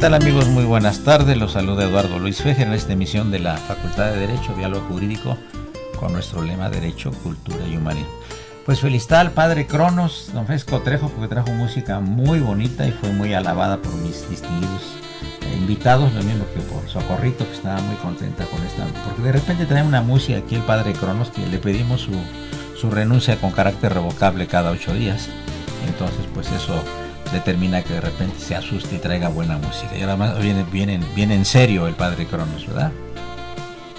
[0.00, 0.46] Tal amigos?
[0.46, 1.36] Muy buenas tardes.
[1.36, 5.36] Los saluda Eduardo Luis Feje en esta emisión de la Facultad de Derecho, Diálogo Jurídico,
[5.98, 8.12] con nuestro lema Derecho, Cultura y Humanismo.
[8.64, 13.10] Pues felicidad al padre Cronos, don Fesco Trejo, porque trajo música muy bonita y fue
[13.10, 14.82] muy alabada por mis distinguidos
[15.42, 19.32] eh, invitados, lo mismo que por Socorrito, que estaba muy contenta con esta, porque de
[19.32, 22.12] repente trae una música aquí el padre Cronos, que le pedimos su,
[22.76, 25.28] su renuncia con carácter revocable cada ocho días.
[25.88, 26.84] Entonces, pues eso
[27.32, 29.96] determina que de repente se asuste y traiga buena música.
[29.96, 32.92] Y además viene, viene, viene en serio el Padre Cronos, ¿verdad?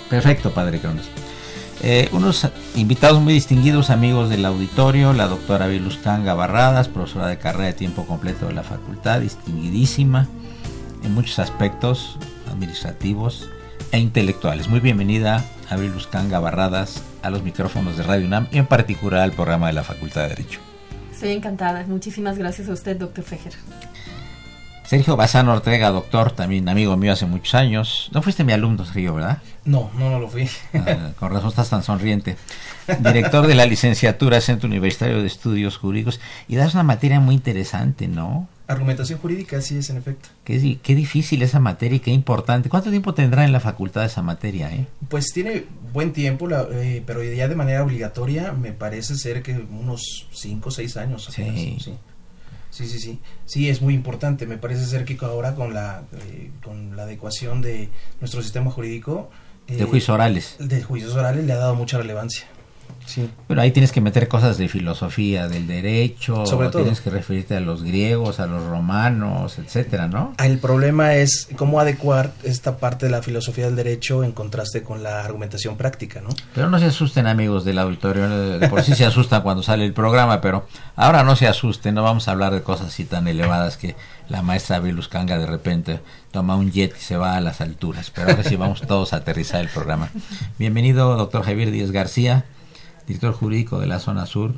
[0.09, 1.09] Perfecto, Padre Cronos.
[1.81, 7.67] Eh, unos invitados muy distinguidos, amigos del auditorio, la doctora Viluscanga Barradas, profesora de carrera
[7.67, 10.27] de tiempo completo de la facultad, distinguidísima
[11.03, 12.17] en muchos aspectos
[12.51, 13.49] administrativos
[13.91, 14.67] e intelectuales.
[14.67, 19.31] Muy bienvenida a Viluscanga Barradas a los micrófonos de Radio UNAM y en particular al
[19.31, 20.68] programa de la Facultad de Derecho.
[21.19, 21.83] Estoy encantada.
[21.85, 23.51] Muchísimas gracias a usted, doctor Fejer.
[24.89, 28.09] Sergio Bazán Ortega, doctor, también amigo mío hace muchos años.
[28.11, 29.37] No fuiste mi alumno, Sergio, ¿verdad?
[29.63, 30.49] No, no, no lo fui.
[30.73, 32.37] Ah, con razón estás tan sonriente.
[32.99, 36.19] Director de la licenciatura Centro Universitario de Estudios Jurídicos.
[36.47, 38.47] Y das una materia muy interesante, ¿no?
[38.65, 40.29] Argumentación jurídica, sí es en efecto.
[40.43, 42.67] Qué, qué difícil esa materia y qué importante.
[42.67, 44.73] ¿Cuánto tiempo tendrá en la facultad esa materia?
[44.73, 44.87] Eh?
[45.07, 50.25] Pues tiene buen tiempo, eh, pero ya de manera obligatoria me parece ser que unos
[50.33, 51.29] 5 o 6 años.
[51.31, 51.77] Sí.
[51.79, 51.93] sí.
[52.69, 53.69] Sí, sí, sí.
[53.69, 54.45] es muy importante.
[54.45, 59.29] Me parece ser que ahora con la, eh, con la adecuación de nuestro sistema jurídico...
[59.67, 60.55] de juicios orales.
[60.59, 62.45] De juicios orales le ha dado mucha relevancia.
[63.05, 63.29] Sí.
[63.47, 66.83] Pero ahí tienes que meter cosas de filosofía, del derecho, Sobre todo.
[66.83, 70.35] tienes que referirte a los griegos, a los romanos, etcétera, ¿no?
[70.37, 75.01] El problema es cómo adecuar esta parte de la filosofía del derecho en contraste con
[75.01, 76.29] la argumentación práctica, ¿no?
[76.53, 79.93] Pero no se asusten, amigos del auditorio, de por sí se asustan cuando sale el
[79.93, 83.77] programa, pero ahora no se asusten, no vamos a hablar de cosas así tan elevadas
[83.77, 83.95] que
[84.29, 85.99] la maestra Kanga de repente
[86.31, 89.17] toma un jet y se va a las alturas, pero ahora sí vamos todos a
[89.17, 90.09] aterrizar el programa.
[90.59, 92.45] Bienvenido, doctor Javier Díaz García
[93.09, 94.53] director jurídico de la zona sur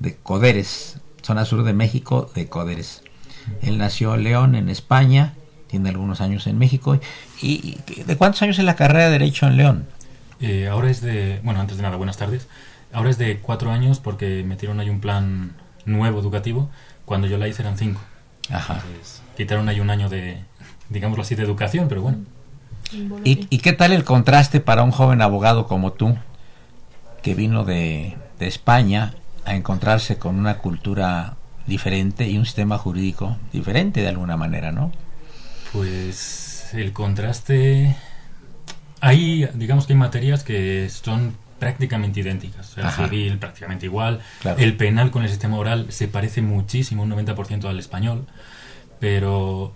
[0.00, 3.02] de Coderes, zona sur de México de Coderes.
[3.62, 5.34] Él nació en León, en España,
[5.68, 6.98] tiene algunos años en México.
[7.40, 9.86] ¿Y de cuántos años es la carrera de Derecho en León?
[10.40, 12.48] Eh, ahora es de, bueno, antes de nada, buenas tardes.
[12.92, 15.52] Ahora es de cuatro años porque metieron ahí un plan
[15.84, 16.68] nuevo educativo.
[17.04, 18.00] Cuando yo la hice eran cinco.
[18.50, 18.82] Ajá.
[19.36, 20.42] quitaron ahí un año de,
[20.90, 22.18] digámoslo así, de educación, pero bueno.
[23.24, 26.16] ¿Y, ¿Y qué tal el contraste para un joven abogado como tú?
[27.24, 29.14] Que vino de, España
[29.46, 31.36] a encontrarse con una cultura
[31.66, 34.92] diferente y un sistema jurídico diferente de alguna manera, ¿no?
[35.72, 37.96] Pues el contraste...
[39.00, 42.76] Hay, digamos que hay materias que son prácticamente idénticas.
[42.76, 44.20] El civil prácticamente igual.
[44.58, 48.26] El penal con el sistema oral se parece muchísimo, un 90% al español.
[49.00, 49.72] Pero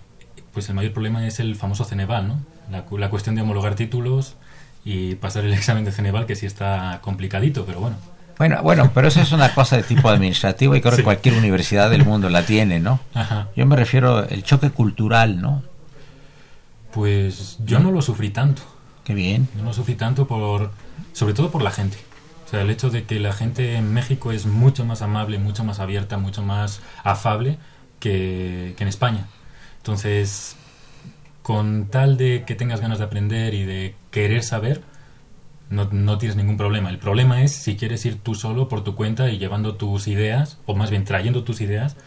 [0.53, 2.39] pues el mayor problema es el famoso Ceneval, ¿no?
[2.69, 4.35] La, la cuestión de homologar títulos
[4.83, 7.97] y pasar el examen de Ceneval, que sí está complicadito, pero bueno.
[8.37, 11.89] Bueno, bueno, pero eso es una cosa de tipo administrativo y creo que cualquier universidad
[11.89, 13.01] del mundo la tiene, ¿no?
[13.53, 15.61] Yo me refiero al choque cultural, ¿no?
[16.93, 18.61] Pues yo no lo sufrí tanto.
[19.03, 19.49] Qué bien.
[19.55, 20.71] Yo no lo sufrí tanto por,
[21.11, 21.97] sobre todo por la gente.
[22.45, 25.65] O sea, el hecho de que la gente en México es mucho más amable, mucho
[25.65, 27.57] más abierta, mucho más afable
[27.99, 29.27] que, que en España.
[29.79, 30.55] Entonces,
[31.49, 34.83] con tal de que tengas ganas de aprender y de querer saber,
[35.71, 36.91] no, no, tienes ningún problema.
[36.91, 40.59] El problema es si quieres ir tú solo por tu cuenta y llevando tus ideas,
[40.67, 41.97] o más bien trayendo tus ideas,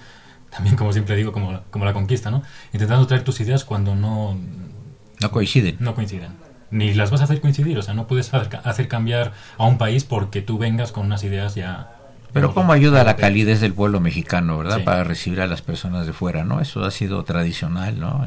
[0.48, 2.44] también como siempre digo, como, como la conquista, ¿no?
[2.72, 4.38] Intentando traer tus ideas cuando no...
[5.20, 5.76] No coinciden.
[5.80, 6.34] No coinciden.
[6.70, 10.04] Ni las vas a hacer coincidir, o sea, no puedes hacer cambiar a un país
[10.04, 11.96] porque tú vengas con unas ideas ya
[12.32, 14.84] pero cómo ayuda a la calidez del pueblo mexicano, ¿verdad?
[14.84, 16.60] Para recibir a las personas de fuera, ¿no?
[16.60, 18.26] Eso ha sido tradicional, ¿no?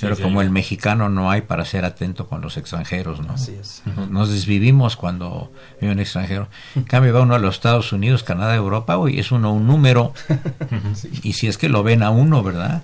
[0.00, 3.34] Pero como el mexicano no hay para ser atento con los extranjeros, ¿no?
[3.34, 3.82] Así es.
[4.10, 6.48] Nos desvivimos cuando vive un extranjero.
[6.76, 10.12] En cambio va uno a los Estados Unidos, Canadá, Europa, hoy es uno un número.
[11.22, 12.82] Y si es que lo ven a uno, ¿verdad?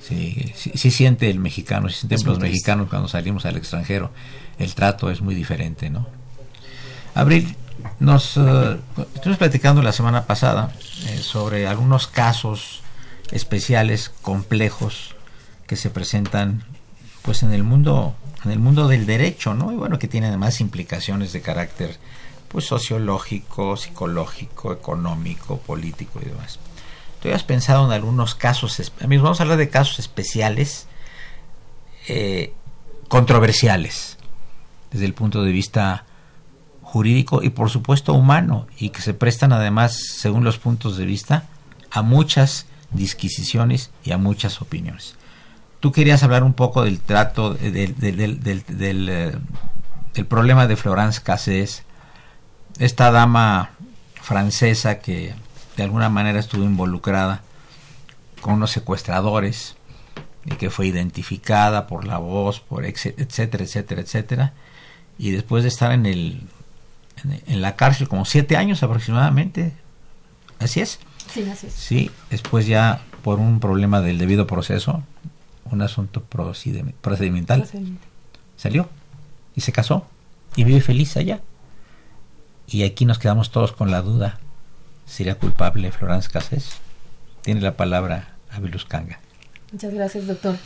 [0.00, 4.10] Sí, sí, siente el mexicano, sí sienten los mexicanos cuando salimos al extranjero.
[4.58, 6.06] El trato es muy diferente, ¿no?
[7.14, 7.56] Abril,
[8.00, 8.78] nos uh,
[9.14, 10.72] estuvimos platicando la semana pasada
[11.06, 12.82] eh, sobre algunos casos
[13.30, 15.14] especiales, complejos,
[15.66, 16.64] que se presentan
[17.22, 18.14] pues en el mundo,
[18.44, 19.72] en el mundo del derecho, ¿no?
[19.72, 21.98] Y bueno, que tienen además implicaciones de carácter
[22.48, 26.60] pues sociológico, psicológico, económico, político y demás.
[27.20, 30.86] ¿Tú has pensado en algunos casos, vamos a hablar de casos especiales,
[32.06, 32.52] eh,
[33.08, 34.18] controversiales,
[34.92, 36.04] desde el punto de vista
[36.94, 41.42] jurídico y por supuesto humano y que se prestan además, según los puntos de vista,
[41.90, 45.16] a muchas disquisiciones y a muchas opiniones.
[45.80, 49.36] Tú querías hablar un poco del trato, del, del, eh,
[50.14, 51.82] del, problema de Florence Cassés,
[52.78, 53.70] esta dama
[54.22, 55.34] francesa que
[55.76, 57.42] de alguna manera estuvo involucrada
[58.40, 59.74] con unos secuestradores
[60.44, 64.52] y que fue identificada por la voz, por etcétera, etcétera, etcétera,
[65.18, 66.53] y después de estar en el
[67.46, 69.72] en, la cárcel como siete años aproximadamente.
[70.58, 70.98] ¿Así es?
[71.32, 71.72] Sí, así es.
[71.72, 75.02] Sí, después ya por un problema del debido proceso,
[75.70, 77.68] un asunto procedimental,
[78.56, 78.88] salió
[79.56, 80.06] y se casó
[80.56, 81.40] y vive feliz allá.
[82.66, 84.38] Y aquí nos quedamos todos con la duda,
[85.06, 86.70] ¿sería culpable Florence Cassés?
[87.42, 89.20] Tiene la palabra Abilus Kanga.
[89.72, 90.56] Muchas gracias, doctor.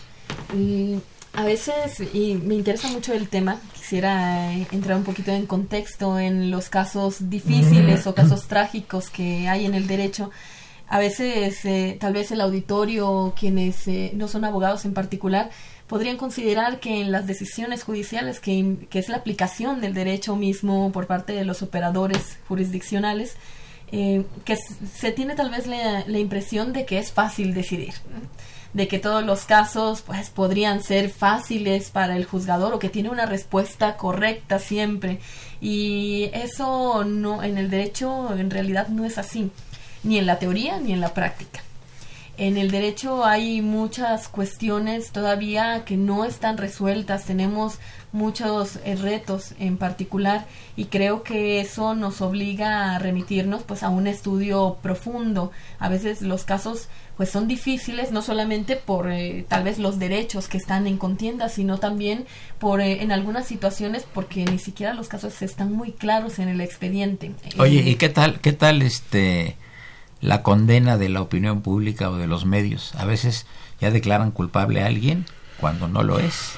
[1.35, 6.19] A veces, y me interesa mucho el tema, quisiera eh, entrar un poquito en contexto
[6.19, 10.31] en los casos difíciles o casos trágicos que hay en el derecho.
[10.89, 15.51] A veces, eh, tal vez el auditorio, quienes eh, no son abogados en particular,
[15.87, 20.91] podrían considerar que en las decisiones judiciales, que, que, es la aplicación del derecho mismo
[20.93, 23.37] por parte de los operadores jurisdiccionales,
[23.91, 24.57] que
[24.95, 27.95] se tiene tal vez la, la, impresión de que es fácil decidir
[28.73, 33.11] de que todos los casos pues podrían ser fáciles para el juzgador o que tiene
[33.11, 35.21] una respuesta correcta siempre.
[35.61, 39.51] Y eso no en el derecho en realidad no es así
[40.03, 41.61] ni en la teoría ni en la práctica.
[42.37, 47.81] En el derecho hay muchas cuestiones todavía que no están resueltas, tenemos
[48.13, 53.89] muchos eh, retos en particular y creo que eso nos obliga a remitirnos pues a
[53.89, 55.51] un estudio profundo.
[55.81, 56.89] A veces los casos
[57.19, 61.51] pues son difíciles no solamente por eh, tal vez los derechos que están en contienda,
[61.51, 62.25] sino también
[62.59, 66.63] por eh, en algunas situaciones porque ni siquiera los casos están muy claros en el
[66.63, 67.33] expediente.
[67.59, 69.57] Oye, ¿y qué tal qué tal este
[70.21, 72.95] la condena de la opinión pública o de los medios.
[72.97, 73.47] A veces
[73.81, 75.27] ya declaran culpable a alguien
[75.61, 76.53] cuando no lo es.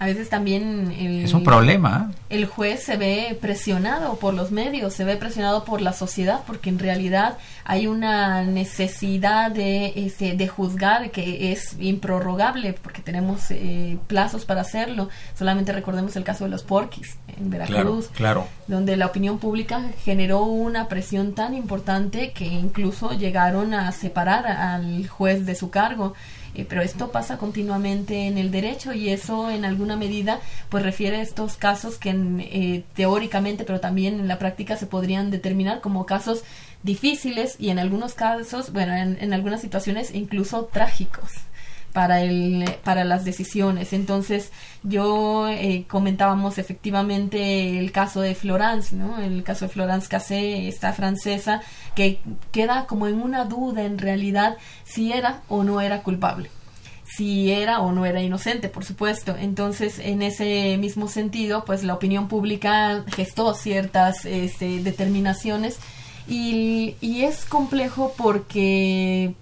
[0.00, 2.10] A veces también el, es un problema.
[2.30, 6.70] El juez se ve presionado por los medios, se ve presionado por la sociedad, porque
[6.70, 13.98] en realidad hay una necesidad de, este, de juzgar que es improrrogable, porque tenemos eh,
[14.06, 15.10] plazos para hacerlo.
[15.38, 20.44] Solamente recordemos el caso de los porquis en Veracruz, claro, donde la opinión pública generó
[20.44, 26.14] una presión tan importante que incluso llegaron a separar al juez de su cargo.
[26.54, 31.18] Eh, pero esto pasa continuamente en el derecho y eso en alguna medida pues refiere
[31.18, 36.06] a estos casos que eh, teóricamente pero también en la práctica se podrían determinar como
[36.06, 36.42] casos
[36.82, 41.30] difíciles y en algunos casos, bueno, en algunas situaciones incluso trágicos
[41.92, 43.92] para, el, para las decisiones.
[43.92, 49.18] Entonces, yo eh, comentábamos efectivamente el caso de Florence, ¿no?
[49.18, 51.62] El caso de Florence Cassé, esta francesa,
[51.94, 52.20] que
[52.52, 56.50] queda como en una duda en realidad si era o no era culpable
[57.16, 59.36] si era o no era inocente, por supuesto.
[59.36, 65.78] Entonces, en ese mismo sentido, pues la opinión pública gestó ciertas este, determinaciones
[66.28, 69.34] y, y, es complejo porque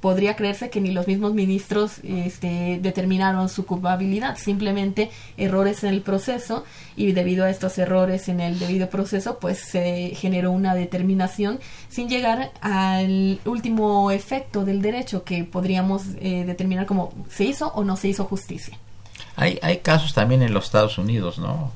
[0.00, 6.00] podría creerse que ni los mismos ministros este, determinaron su culpabilidad, simplemente errores en el
[6.02, 6.64] proceso
[6.96, 12.08] y debido a estos errores en el debido proceso, pues se generó una determinación sin
[12.08, 17.96] llegar al último efecto del derecho que podríamos eh, determinar como se hizo o no
[17.96, 18.78] se hizo justicia.
[19.36, 21.72] Hay, hay casos también en los Estados Unidos, ¿no?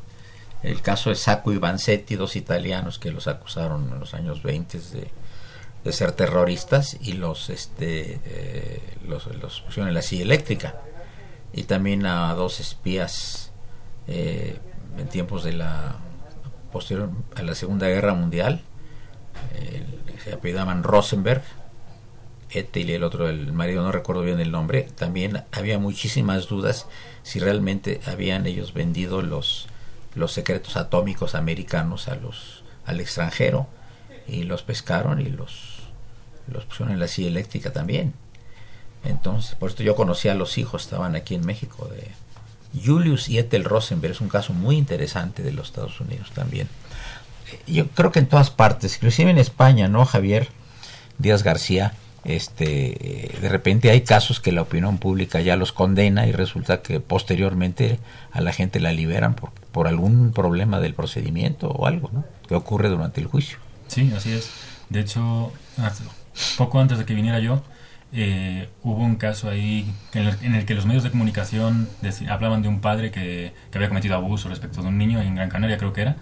[0.65, 4.79] el caso de Sacco y Vanzetti, dos italianos que los acusaron en los años 20
[4.79, 5.11] de,
[5.85, 10.81] de ser terroristas y los, este, eh, los, los, pusieron en la silla eléctrica.
[11.53, 13.53] Y también a dos espías
[14.09, 14.59] eh,
[14.99, 15.97] en tiempos de la
[16.73, 18.63] posterior a la Segunda Guerra Mundial,
[20.25, 21.43] se apellidaban Rosenberg,
[22.51, 26.87] Ethel y el otro, el marido, no recuerdo bien el nombre, también había muchísimas dudas
[27.23, 29.69] si realmente habían ellos vendido los
[30.15, 33.67] los secretos atómicos americanos a los al extranjero
[34.27, 35.74] y los pescaron y los
[36.49, 38.13] los pusieron en la silla eléctrica también
[39.05, 42.11] entonces por esto yo conocí a los hijos estaban aquí en México de
[42.85, 46.69] Julius y Ethel Rosenberg es un caso muy interesante de los Estados Unidos también
[47.67, 50.49] yo creo que en todas partes inclusive en España no Javier
[51.19, 56.33] Díaz García este de repente hay casos que la opinión pública ya los condena y
[56.33, 57.99] resulta que posteriormente
[58.33, 62.25] a la gente la liberan por, por algún problema del procedimiento o algo ¿no?
[62.49, 63.59] que ocurre durante el juicio.
[63.89, 64.51] Sí, así es.
[64.89, 65.53] De hecho,
[66.57, 67.63] poco antes de que viniera yo,
[68.13, 71.89] eh, hubo un caso ahí en el, que los medios de comunicación
[72.29, 75.79] hablaban de un padre que, había cometido abuso respecto de un niño en Gran Canaria,
[75.79, 76.17] creo que era,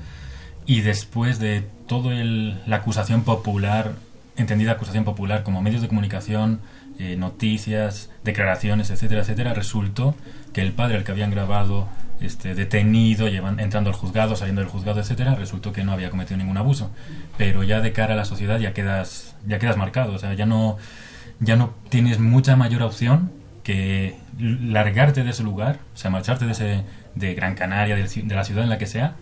[0.65, 3.93] y después de toda la acusación popular
[4.37, 6.61] entendida acusación popular como medios de comunicación,
[6.99, 10.15] eh, noticias, declaraciones, etcétera, etcétera, resultó
[10.53, 11.89] que el padre al que habían grabado
[12.23, 16.37] este, detenido, llevan, entrando al juzgado, saliendo del juzgado, etcétera, resultó que no había cometido
[16.37, 16.91] ningún abuso.
[17.37, 20.47] Pero ya de cara a la sociedad ya quedas, ya quedas marcado, o sea, ya
[20.47, 20.79] no,
[21.41, 23.31] ya no tienes mucha mayor opción
[23.63, 26.83] que largarte de ese lugar, o sea, marcharte de, ese,
[27.15, 29.15] de Gran Canaria, de la ciudad en la que sea,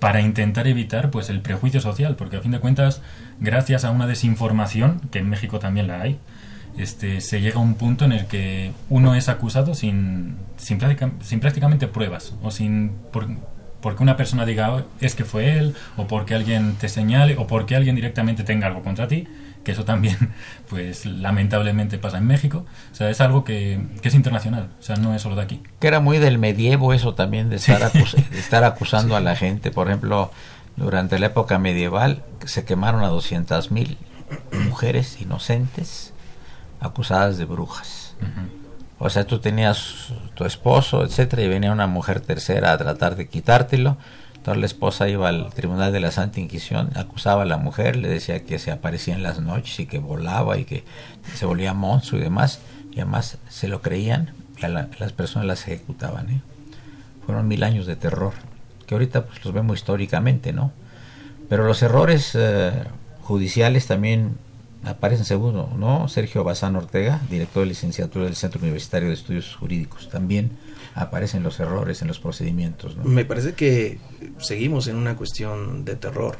[0.00, 3.02] para intentar evitar pues el prejuicio social, porque a fin de cuentas,
[3.40, 6.18] gracias a una desinformación, que en México también la hay,
[6.78, 10.80] este, se llega a un punto en el que uno es acusado sin, sin,
[11.22, 13.28] sin prácticamente pruebas, o sin por,
[13.80, 17.46] porque una persona diga oh, es que fue él, o porque alguien te señale, o
[17.46, 19.28] porque alguien directamente tenga algo contra ti,
[19.64, 20.16] que eso también,
[20.68, 22.66] pues lamentablemente pasa en México.
[22.92, 25.62] O sea, es algo que, es internacional, o sea, no es solo de aquí.
[25.80, 29.70] Que era muy del medievo eso también, de estar, de estar acusando a la gente.
[29.70, 30.30] Por ejemplo,
[30.76, 33.96] durante la época medieval se quemaron a 200.000
[34.64, 36.05] mujeres inocentes
[36.80, 38.14] acusadas de brujas.
[38.98, 43.28] O sea, tú tenías tu esposo, etcétera, y venía una mujer tercera a tratar de
[43.28, 43.98] quitártelo
[44.54, 48.44] la esposa iba al tribunal de la Santa Inquisición, acusaba a la mujer, le decía
[48.44, 50.84] que se aparecía en las noches y que volaba y que
[51.34, 52.60] se volvía monstruo y demás,
[52.92, 56.30] y además se lo creían y a las personas las ejecutaban.
[56.30, 56.42] ¿eh?
[57.24, 58.34] Fueron mil años de terror,
[58.86, 60.72] que ahorita pues los vemos históricamente, ¿no?
[61.48, 62.72] Pero los errores eh,
[63.22, 64.38] judiciales también
[64.84, 66.08] aparecen segundo, ¿no?
[66.08, 70.52] Sergio Bazán Ortega, director de licenciatura del Centro Universitario de Estudios Jurídicos, también
[70.94, 72.96] aparecen los errores en los procedimientos.
[73.04, 73.98] Me parece que
[74.38, 76.38] seguimos en una cuestión de terror,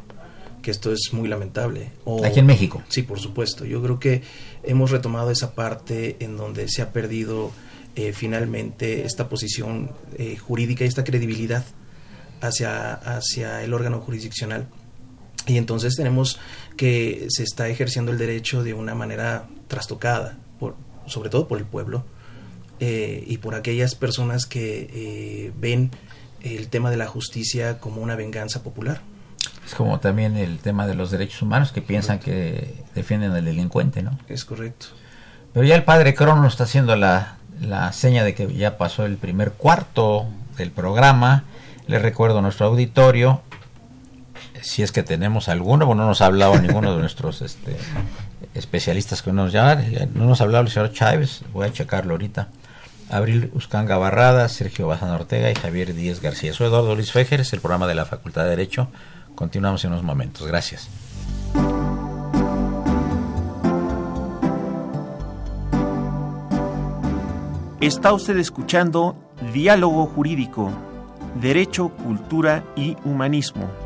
[0.63, 1.93] que esto es muy lamentable.
[2.25, 2.83] Aquí en México.
[2.89, 3.65] Sí, por supuesto.
[3.65, 4.23] Yo creo que
[4.63, 7.53] hemos retomado esa parte en donde se ha perdido
[7.97, 11.65] eh, finalmente esta posición eh, jurídica y esta credibilidad
[12.41, 14.69] hacia, hacia el órgano jurisdiccional.
[15.47, 16.39] Y entonces tenemos
[16.77, 21.65] que se está ejerciendo el derecho de una manera trastocada, por, sobre todo por el
[21.65, 22.05] pueblo,
[22.79, 25.91] eh, y por aquellas personas que eh, ven
[26.43, 29.01] el tema de la justicia como una venganza popular.
[29.65, 34.03] Es como también el tema de los derechos humanos que piensan que defienden al delincuente,
[34.03, 34.19] ¿no?
[34.29, 34.87] Es correcto.
[35.53, 39.17] Pero ya el padre Crono está haciendo la, la seña de que ya pasó el
[39.17, 41.45] primer cuarto del programa.
[41.87, 43.41] Le recuerdo a nuestro auditorio,
[44.63, 47.77] si es que tenemos alguno, bueno, no nos ha hablado ninguno de nuestros este,
[48.55, 52.49] especialistas que nos llaman, no nos ha hablado el señor Chávez, voy a checarlo ahorita.
[53.09, 56.53] Abril Uscanga Barrada, Sergio Bazán Ortega y Javier Díez García.
[56.53, 58.89] Soy Eduardo Luis Fejer, es el programa de la Facultad de Derecho.
[59.37, 60.47] Continuamos en unos momentos.
[60.47, 60.89] Gracias.
[67.81, 69.17] Está usted escuchando
[69.53, 70.73] Diálogo Jurídico,
[71.41, 73.86] Derecho, Cultura y Humanismo.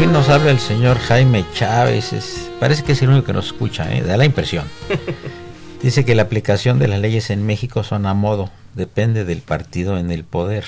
[0.00, 2.50] Fin nos habla el señor Jaime Chávez.
[2.58, 4.00] parece que es el único que nos escucha, ¿eh?
[4.00, 4.64] da la impresión.
[5.82, 9.98] Dice que la aplicación de las leyes en México son a modo, depende del partido
[9.98, 10.64] en el poder.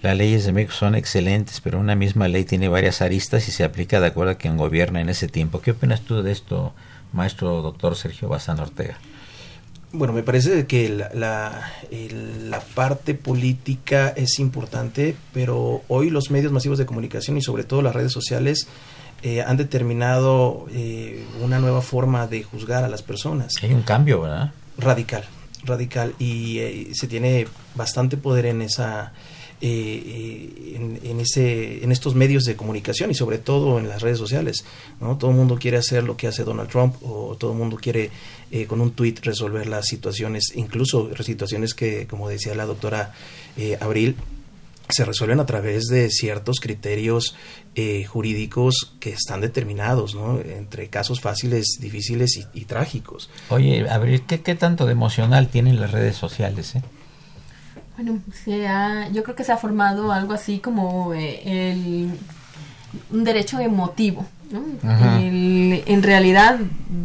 [0.00, 3.64] Las leyes de México son excelentes, pero una misma ley tiene varias aristas y se
[3.64, 5.60] aplica de acuerdo a quien gobierna en ese tiempo.
[5.60, 6.72] ¿Qué opinas tú de esto,
[7.12, 8.96] maestro doctor Sergio Bazán Ortega?
[9.92, 16.78] Bueno, me parece que la, la, parte política es importante, pero hoy los medios masivos
[16.78, 18.68] de comunicación y sobre todo las redes sociales
[19.22, 23.54] eh, han determinado eh, una nueva forma de juzgar a las personas.
[23.62, 24.52] Hay un cambio, ¿verdad?
[24.78, 25.24] Radical,
[25.64, 26.14] radical.
[26.20, 29.12] Y eh, se tiene bastante poder en esa
[29.62, 34.64] eh, en, ese, en estos medios de comunicación y sobre todo en las redes sociales.
[35.02, 35.18] ¿no?
[35.18, 38.10] Todo el mundo quiere hacer lo que hace Donald Trump o todo el mundo quiere
[38.50, 43.12] eh, con un tweet resolver las situaciones, incluso situaciones que, como decía la doctora
[43.56, 44.16] eh, Abril,
[44.88, 47.36] se resuelven a través de ciertos criterios
[48.08, 50.40] jurídicos que están determinados, ¿no?
[50.40, 53.30] Entre casos fáciles, difíciles y, trágicos.
[53.48, 56.74] Oye, Abril, ¿qué, ¿qué, tanto de emocional tienen las redes sociales?
[56.74, 56.82] Eh?
[58.02, 58.66] Bueno, se
[59.12, 62.10] yo creo que se ha formado algo así como eh, el,
[63.10, 64.26] un derecho emotivo.
[64.50, 64.60] ¿No?
[65.20, 66.58] en realidad,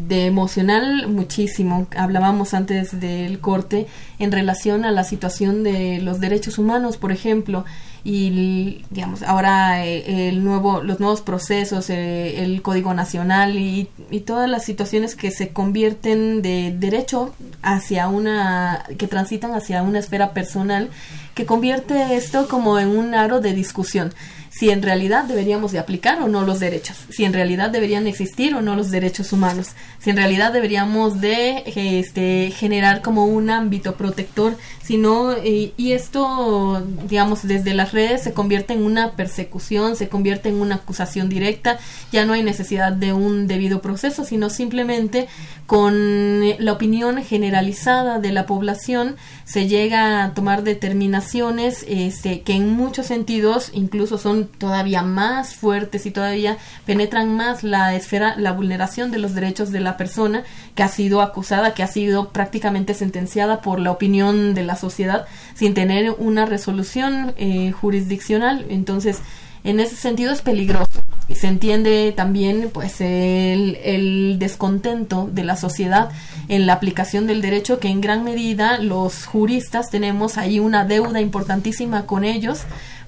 [0.08, 1.88] de emocional muchísimo.
[1.96, 3.88] Hablábamos antes del corte
[4.20, 7.66] en relación a la situación de los derechos humanos, por ejemplo
[8.08, 14.20] y digamos ahora eh, el nuevo los nuevos procesos eh, el código nacional y, y,
[14.20, 20.34] todas las situaciones que se convierten de derecho hacia una que transitan hacia una esfera
[20.34, 20.92] personal
[21.34, 24.14] que convierte esto como en un aro de discusión
[24.58, 28.56] si en realidad deberíamos de aplicar o no los derechos, si en realidad deberían existir
[28.56, 33.96] o no los derechos humanos, si en realidad deberíamos de este, generar como un ámbito
[33.96, 40.08] protector, sino y, y esto, digamos, desde las redes se convierte en una persecución, se
[40.08, 41.78] convierte en una acusación directa,
[42.14, 45.28] ya no hay necesidad de un debido proceso, sino simplemente
[45.66, 52.70] con la opinión generalizada de la población se llega a tomar determinaciones este, que en
[52.70, 59.12] muchos sentidos incluso son todavía más fuertes y todavía penetran más la esfera, la vulneración
[59.12, 60.44] de los derechos de la persona
[60.76, 65.26] que ha sido acusada, que ha sido prácticamente sentenciada por la opinión de la sociedad
[65.54, 68.66] sin tener una resolución eh, jurisdiccional.
[68.70, 69.22] Entonces,
[69.64, 71.05] en ese sentido es peligroso.
[71.34, 76.10] Se entiende también pues el, el, descontento de la sociedad
[76.50, 81.22] en la aplicación del derecho que en gran medida los juristas tenemos ahí una deuda
[81.22, 82.66] importantísima con ellos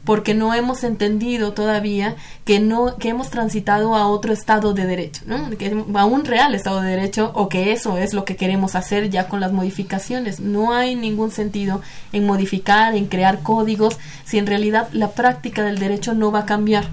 [0.07, 5.23] porque no hemos entendido todavía que no que hemos transitado a otro estado de derecho,
[5.25, 5.49] ¿no?
[5.49, 9.09] que, a un real estado de derecho o que eso es lo que queremos hacer
[9.09, 10.39] ya con las modificaciones.
[10.39, 11.81] No hay ningún sentido
[12.13, 16.45] en modificar, en crear códigos si en realidad la práctica del derecho no va a
[16.45, 16.85] cambiar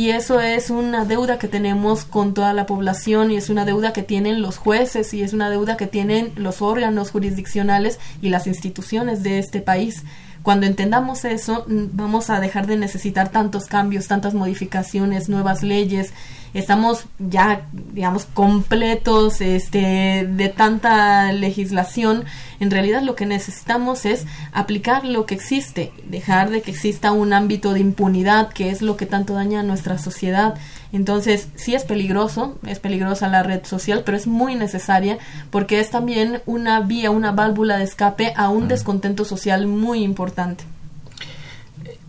[0.00, 3.92] y eso es una deuda que tenemos con toda la población y es una deuda
[3.92, 8.46] que tienen los jueces y es una deuda que tienen los órganos jurisdiccionales y las
[8.46, 10.04] instituciones de este país.
[10.42, 16.14] Cuando entendamos eso, vamos a dejar de necesitar tantos cambios, tantas modificaciones, nuevas leyes.
[16.52, 22.24] Estamos ya, digamos, completos este, de tanta legislación.
[22.58, 27.32] En realidad lo que necesitamos es aplicar lo que existe, dejar de que exista un
[27.32, 30.54] ámbito de impunidad, que es lo que tanto daña a nuestra sociedad.
[30.92, 35.18] Entonces, sí es peligroso, es peligrosa la red social, pero es muy necesaria
[35.50, 40.64] porque es también una vía, una válvula de escape a un descontento social muy importante.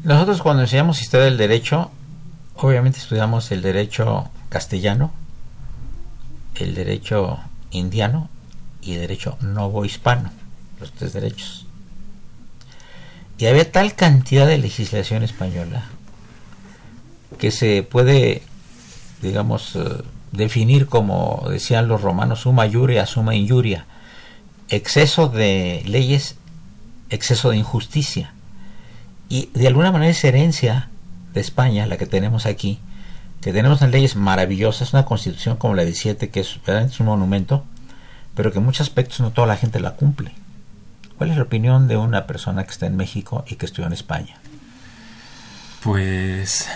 [0.03, 1.91] Nosotros cuando enseñamos historia del derecho,
[2.67, 5.11] obviamente estudiamos el derecho castellano,
[6.55, 7.39] el derecho
[7.71, 8.29] indiano
[8.81, 10.31] y el derecho novohispano,
[10.79, 11.65] los tres derechos.
[13.37, 15.85] Y había tal cantidad de legislación española
[17.39, 18.43] que se puede
[19.21, 19.79] digamos, eh,
[20.31, 23.85] definir como decían los romanos, suma iuria, suma injuria,
[24.69, 26.35] exceso de leyes,
[27.09, 28.33] exceso de injusticia.
[29.29, 30.89] Y de alguna manera es herencia
[31.33, 32.79] de España, la que tenemos aquí,
[33.41, 37.65] que tenemos unas leyes maravillosas, una constitución como la 17, que es, es un monumento,
[38.35, 40.31] pero que en muchos aspectos no toda la gente la cumple.
[41.17, 43.93] ¿Cuál es la opinión de una persona que está en México y que estudió en
[43.93, 44.35] España?
[45.83, 46.67] Pues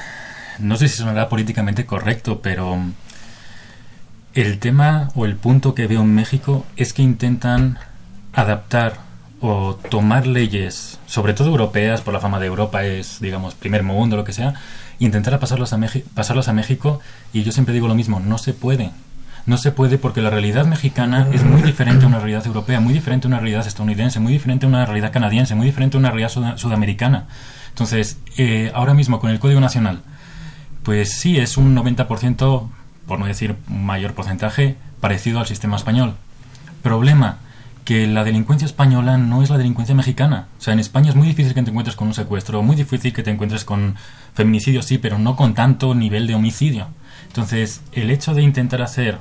[0.60, 2.80] no sé si sonará políticamente correcto, pero
[4.34, 7.80] el tema o el punto que veo en México es que intentan
[8.34, 9.05] adaptar
[9.48, 14.16] o tomar leyes, sobre todo europeas, por la fama de Europa es, digamos, primer mundo,
[14.16, 14.54] lo que sea,
[15.00, 15.80] intentar pasarlas a,
[16.14, 17.00] pasarlas a México
[17.34, 18.92] y yo siempre digo lo mismo, no se puede.
[19.46, 22.94] No se puede porque la realidad mexicana es muy diferente a una realidad europea, muy
[22.94, 26.10] diferente a una realidad estadounidense, muy diferente a una realidad canadiense, muy diferente a una
[26.10, 27.28] realidad sudamericana.
[27.70, 30.02] Entonces, eh, ahora mismo con el Código Nacional,
[30.84, 32.70] Pues sí, es un 90%,
[33.08, 36.14] por no decir mayor porcentaje, parecido al sistema español.
[36.84, 37.40] Problema,
[37.86, 40.48] que la delincuencia española no es la delincuencia mexicana.
[40.58, 43.13] O sea, en España es muy difícil que te encuentres con un secuestro, muy difícil
[43.13, 43.95] que te encuentres con
[44.34, 46.88] feminicidio, sí, pero no con tanto nivel de homicidio.
[47.28, 49.19] Entonces, el hecho de intentar hacer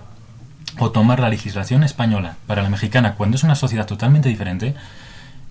[0.79, 4.75] o tomar la legislación española para la mexicana cuando es una sociedad totalmente diferente,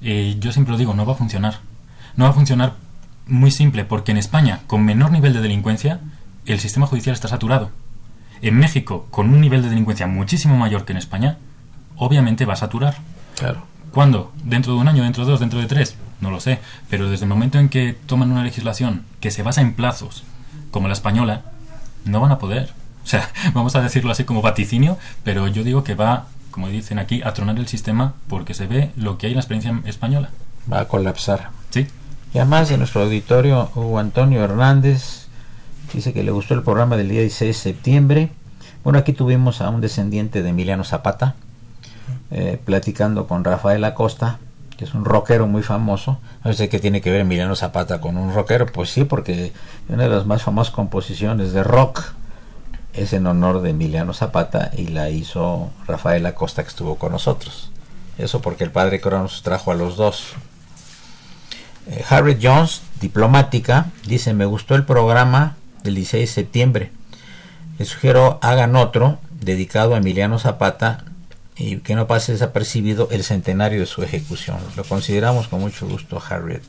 [0.02, 1.60] eh, yo siempre lo digo, no va a funcionar.
[2.18, 2.74] No va a funcionar
[3.28, 6.00] muy simple, porque en España, con menor nivel de delincuencia,
[6.48, 7.70] el sistema judicial está saturado.
[8.42, 11.38] En México, con un nivel de delincuencia muchísimo mayor que en España,
[11.98, 12.98] obviamente va a saturar.
[13.38, 13.66] Claro.
[13.92, 14.32] ¿Cuándo?
[14.44, 15.04] ¿Dentro de un año?
[15.04, 15.40] ¿Dentro de dos?
[15.40, 15.96] ¿Dentro de tres?
[16.20, 16.60] No lo sé.
[16.90, 20.24] Pero desde el momento en que toman una legislación que se basa en plazos,
[20.72, 21.44] como la española,
[22.06, 22.74] no van a poder.
[23.04, 27.00] O sea, vamos a decirlo así como vaticinio, pero yo digo que va, como dicen
[27.00, 30.30] aquí, a tronar el sistema porque se ve lo que hay en la experiencia española.
[30.72, 31.50] Va a colapsar.
[31.70, 31.88] Sí.
[32.34, 35.28] Y además en nuestro auditorio, Hugo Antonio Hernández
[35.94, 38.30] dice que le gustó el programa del día 16 de septiembre.
[38.84, 41.36] Bueno, aquí tuvimos a un descendiente de Emiliano Zapata,
[42.36, 44.40] eh, platicando con Rafael Acosta,
[44.76, 46.18] que es un rockero muy famoso.
[46.44, 48.66] No sé qué tiene que ver Emiliano Zapata con un rockero.
[48.66, 49.54] Pues sí, porque
[49.88, 52.02] una de las más famosas composiciones de rock
[52.94, 57.72] es en honor de Emiliano Zapata y la hizo Rafael Acosta que estuvo con nosotros.
[58.18, 60.34] Eso porque el padre Cronos trajo a los dos.
[61.86, 66.92] Eh, Harriet Jones, diplomática, dice, me gustó el programa del 16 de septiembre.
[67.78, 71.06] Les sugiero hagan otro dedicado a Emiliano Zapata
[71.56, 74.58] y que no pase desapercibido el centenario de su ejecución.
[74.76, 76.64] Lo consideramos con mucho gusto, Harriet.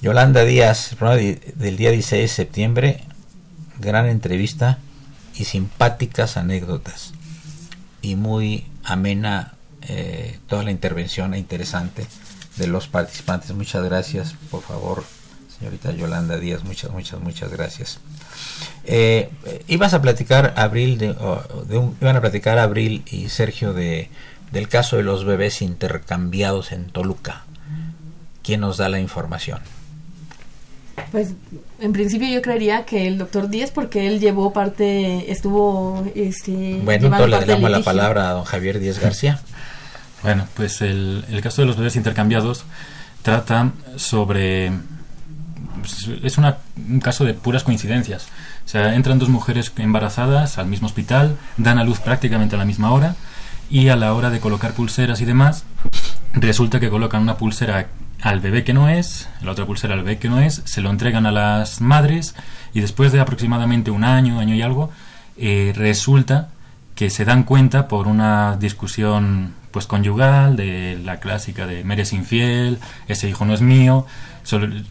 [0.00, 0.96] Yolanda Díaz,
[1.56, 3.04] del día 16 de septiembre,
[3.80, 4.78] gran entrevista
[5.34, 7.12] y simpáticas anécdotas
[8.00, 12.06] y muy amena eh, toda la intervención e interesante
[12.56, 13.52] de los participantes.
[13.52, 15.04] Muchas gracias, por favor,
[15.58, 18.00] señorita Yolanda Díaz, muchas, muchas, muchas gracias.
[18.84, 19.30] Eh,
[19.66, 21.14] ibas a platicar Abril de,
[22.00, 24.10] iban a platicar Abril y Sergio de
[24.52, 27.44] del caso de los bebés intercambiados en Toluca.
[28.42, 29.60] ¿Quién nos da la información?
[31.12, 31.34] Pues
[31.80, 37.06] en principio yo creería que el doctor Díaz porque él llevó parte, estuvo este, Bueno,
[37.06, 39.40] entonces le damos la palabra a don Javier Díaz García.
[40.22, 42.64] Bueno, pues el, el caso de los bebés intercambiados
[43.22, 44.72] trata sobre
[46.22, 48.28] es una, un caso de puras coincidencias.
[48.64, 52.64] O sea, entran dos mujeres embarazadas al mismo hospital, dan a luz prácticamente a la
[52.64, 53.16] misma hora
[53.70, 55.64] y a la hora de colocar pulseras y demás,
[56.32, 57.88] resulta que colocan una pulsera
[58.20, 60.90] al bebé que no es, la otra pulsera al bebé que no es, se lo
[60.90, 62.34] entregan a las madres
[62.72, 64.90] y después de aproximadamente un año, año y algo,
[65.36, 66.48] eh, resulta
[66.94, 72.78] que se dan cuenta por una discusión pues conyugal de la clásica de Meres infiel,
[73.06, 74.06] ese hijo no es mío,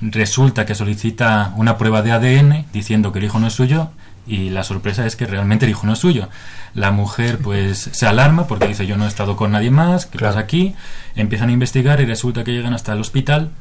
[0.02, 3.90] resulta que solicita una prueba de ADN diciendo que el hijo no es suyo
[4.28, 6.30] y la sorpresa es que realmente el hijo no es suyo.
[6.74, 10.20] La mujer pues se alarma porque dice yo no he estado con nadie más, ¿qué
[10.20, 10.76] pasa aquí?
[11.16, 13.52] Empiezan a investigar y resulta que llegan hasta el hospital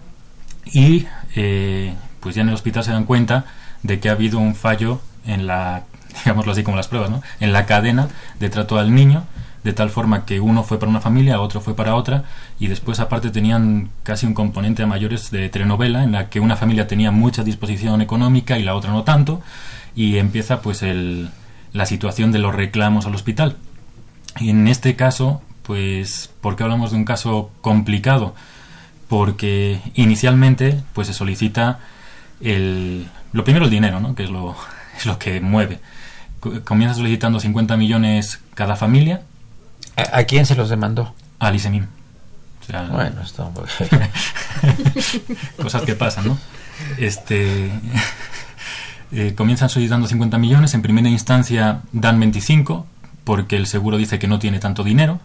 [0.67, 3.45] y eh, pues ya en el hospital se dan cuenta
[3.83, 5.85] de que ha habido un fallo en la,
[6.25, 7.23] digámoslo así como las pruebas, ¿no?
[7.41, 8.09] en la cadena
[8.41, 9.25] de trato al niño
[9.67, 12.23] de tal forma que uno fue para una familia, otro fue para otra,
[12.61, 16.55] y después aparte tenían casi un componente a mayores de telenovela, en la que una
[16.55, 19.43] familia tenía mucha disposición económica y la otra no tanto,
[19.97, 21.31] y empieza pues el,
[21.73, 23.57] la situación de los reclamos al hospital.
[24.39, 28.37] Y en este caso, pues, ¿por qué hablamos de un caso complicado?
[29.09, 31.81] Porque inicialmente, pues se solicita
[32.41, 34.15] el, lo primero el dinero, ¿no?
[34.15, 34.55] Que es lo,
[34.97, 35.81] es lo que mueve.
[36.63, 39.23] Comienza solicitando 50 millones cada familia,
[39.97, 41.15] ¿A, quién se los demandó?
[41.39, 41.87] A Lisemim.
[42.91, 43.49] bueno, está
[45.57, 46.39] Cosas que pasan, ¿no?
[46.99, 47.71] Este...
[49.13, 52.87] Eh, comienzan solicitando 50 millones, en primera instancia dan 25,
[53.23, 55.21] porque el seguro dice que no tiene tanto dinero,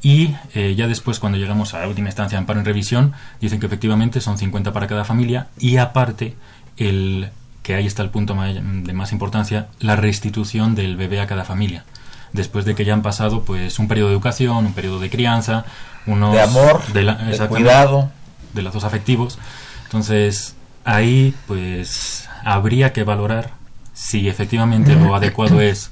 [0.00, 3.66] y eh, ya después, cuando llegamos a la última instancia, amparo en revisión, dicen que
[3.66, 6.36] efectivamente son 50 para cada familia, y aparte,
[6.76, 7.30] el
[7.64, 11.84] que ahí está el punto de más importancia, la restitución del bebé a cada familia
[12.32, 15.64] después de que ya han pasado pues un periodo de educación, un periodo de crianza,
[16.06, 18.10] unos de amor, de, cuidado,
[18.52, 19.38] de lazos afectivos.
[19.84, 23.52] Entonces, ahí pues habría que valorar
[23.92, 25.90] si efectivamente lo adecuado es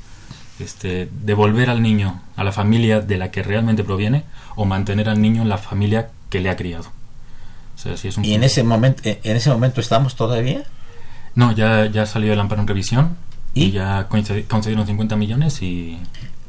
[0.61, 4.25] este, devolver al niño a la familia de la que realmente proviene
[4.57, 6.93] o mantener al niño en la familia que le ha criado.
[8.23, 10.63] ¿Y en ese, momento, en ese momento estamos todavía?
[11.35, 13.17] No, ya, ya salió el amparo en revisión
[13.55, 15.99] y, ya concedieron 50 millones y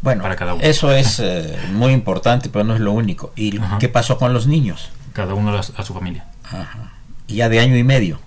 [0.02, 0.64] bueno, para cada uno.
[0.64, 3.34] Eso es eh, muy importante, pero no es lo único.
[3.36, 4.90] ¿Y qué pasó con los niños?
[5.14, 6.26] Cada uno a, su familia.
[7.28, 8.20] Y ya de año y medio.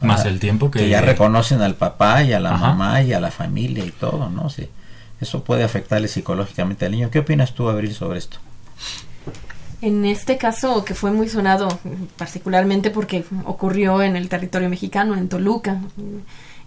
[0.00, 0.80] Más el tiempo que...
[0.80, 0.88] que...
[0.88, 4.50] ya reconocen al papá y a la mamá y a la familia y todo, ¿no?
[4.50, 4.68] Sí.
[5.20, 7.10] Eso puede afectarle psicológicamente al niño.
[7.10, 8.38] ¿Qué opinas tú, Abril, sobre esto?
[9.82, 11.68] En este caso, que fue muy sonado,
[12.18, 15.80] particularmente porque ocurrió en el territorio mexicano, en Toluca,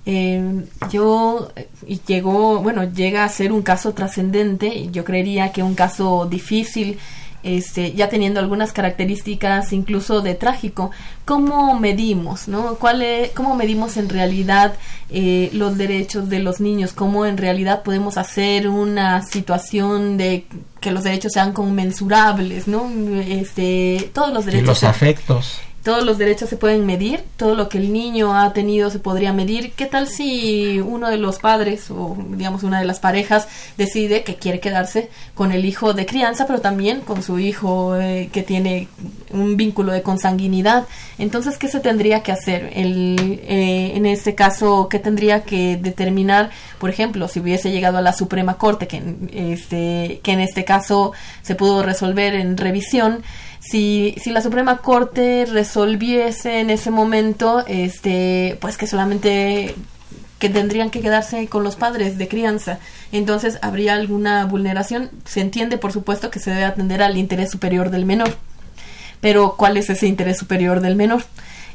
[0.06, 1.52] eh, yo
[1.88, 4.90] y llegó, bueno, llega a ser un caso trascendente.
[4.92, 6.98] Yo creería que un caso difícil
[7.44, 10.92] este, ya teniendo algunas características incluso de trágico.
[11.26, 12.76] ¿Cómo medimos, no?
[12.76, 13.04] ¿Cuál
[13.34, 14.74] ¿Cómo medimos en realidad
[15.10, 16.94] eh, los derechos de los niños?
[16.94, 20.46] ¿Cómo en realidad podemos hacer una situación de
[20.80, 22.90] que los derechos sean conmensurables, no?
[23.28, 24.64] Este, todos los derechos.
[24.64, 28.54] Y los afectos todos los derechos se pueden medir, todo lo que el niño ha
[28.54, 29.74] tenido se podría medir.
[29.74, 34.36] ¿Qué tal si uno de los padres o digamos una de las parejas decide que
[34.36, 38.88] quiere quedarse con el hijo de crianza, pero también con su hijo eh, que tiene
[39.32, 40.86] un vínculo de consanguinidad?
[41.18, 42.72] Entonces, ¿qué se tendría que hacer?
[42.74, 46.50] El, eh, en este caso, ¿qué tendría que determinar?
[46.80, 49.02] Por ejemplo, si hubiese llegado a la Suprema Corte, que,
[49.34, 53.22] este, que en este caso se pudo resolver en revisión,
[53.64, 59.74] si, si la Suprema Corte resolviese en ese momento, este, pues que solamente
[60.38, 62.80] que tendrían que quedarse con los padres de crianza.
[63.14, 65.10] Entonces, ¿habría alguna vulneración?
[65.24, 68.36] Se entiende, por supuesto, que se debe atender al interés superior del menor.
[69.22, 71.24] Pero, ¿cuál es ese interés superior del menor?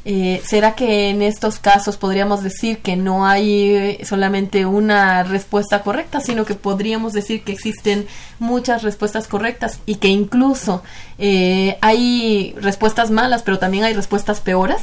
[0.05, 5.81] Eh, ¿Será que en estos casos podríamos decir que no hay eh, solamente una respuesta
[5.81, 8.07] correcta, sino que podríamos decir que existen
[8.39, 10.83] muchas respuestas correctas y que incluso
[11.17, 14.77] eh, hay respuestas malas, pero también hay respuestas peores?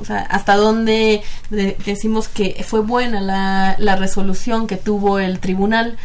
[0.00, 5.98] O sea, ¿hasta dónde decimos que fue buena la, la resolución que tuvo el tribunal?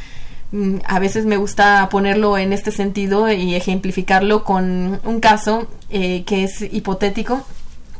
[0.52, 6.44] Mm, a veces me gusta ponerlo en este sentido y ejemplificarlo con un caso que
[6.44, 7.46] es hipotético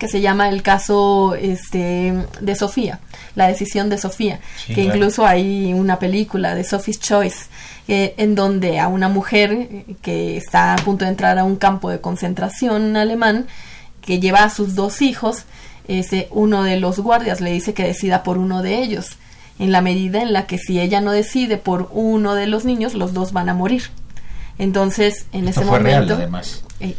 [0.02, 3.02] que se llama el caso este, de Sofía,
[3.36, 7.46] la decisión de Sofía, que incluso hay una película de Sophie's Choice,
[7.88, 11.92] eh, en donde a una mujer que está a punto de entrar a un campo
[11.92, 13.46] de concentración alemán,
[14.02, 15.44] que lleva a sus dos hijos,
[15.88, 19.18] ese, uno de los guardias le dice que decida por uno de ellos,
[19.60, 22.96] en la medida en la que si ella no decide por uno de los niños,
[22.96, 23.84] los dos van a morir.
[24.58, 26.20] Entonces, en ese momento,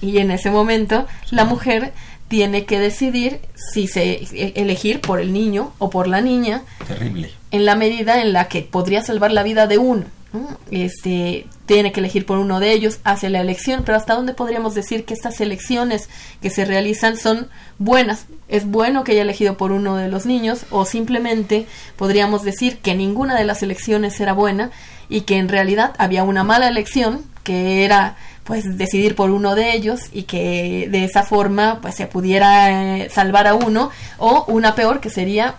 [0.01, 1.93] y en ese momento, la mujer
[2.33, 6.63] tiene que decidir si se e, elegir por el niño o por la niña.
[6.89, 7.31] Terrible.
[7.51, 10.05] En la medida en la que podría salvar la vida de uno.
[10.71, 14.75] Este tiene que elegir por uno de ellos, hace la elección, pero hasta dónde podríamos
[14.75, 16.09] decir que estas elecciones
[16.41, 18.25] que se realizan son buenas.
[18.49, 21.67] Es bueno que haya elegido por uno de los niños o simplemente
[21.97, 24.71] podríamos decir que ninguna de las elecciones era buena
[25.11, 29.75] y que en realidad había una mala elección que era pues decidir por uno de
[29.75, 34.75] ellos y que de esa forma pues se pudiera eh, salvar a uno o una
[34.75, 35.55] peor que sería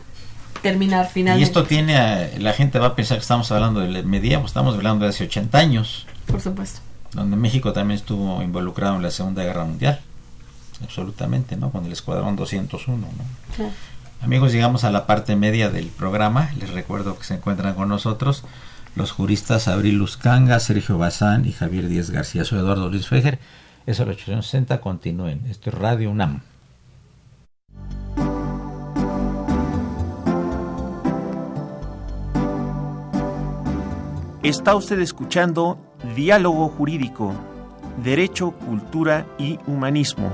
[0.62, 1.41] terminar finalmente.
[1.41, 5.06] Y esto tiene, la gente va a pensar que estamos hablando del medievo, estamos hablando
[5.06, 6.08] de hace 80 años.
[6.26, 6.80] Por supuesto.
[7.12, 10.00] Donde México también estuvo involucrado en la Segunda Guerra Mundial.
[10.82, 11.72] Absolutamente, ¿no?
[11.72, 13.08] Con el Escuadrón 201, ¿no?
[13.56, 13.72] Claro.
[14.22, 16.50] Amigos, llegamos a la parte media del programa.
[16.58, 18.43] Les recuerdo que se encuentran con nosotros
[18.96, 22.46] los juristas Abril Luzcanga, Sergio Bazán y Javier Díaz García.
[22.46, 23.40] Soy Eduardo Luis Fejer.
[23.86, 24.80] Es el 860.
[24.82, 25.42] Continúen.
[25.50, 26.42] Esto es Radio UNAM.
[34.44, 35.80] Está usted escuchando
[36.16, 37.34] Diálogo Jurídico,
[38.04, 40.34] Derecho, Cultura y Humanismo.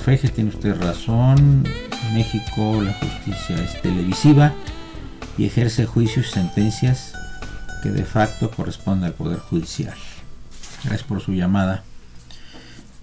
[0.00, 1.64] Dice, doctor Feje, tiene usted razón.
[2.12, 4.52] México la justicia es televisiva
[5.38, 7.12] y ejerce juicios y sentencias
[7.82, 9.94] que de facto corresponden al Poder Judicial.
[10.84, 11.82] Gracias por su llamada.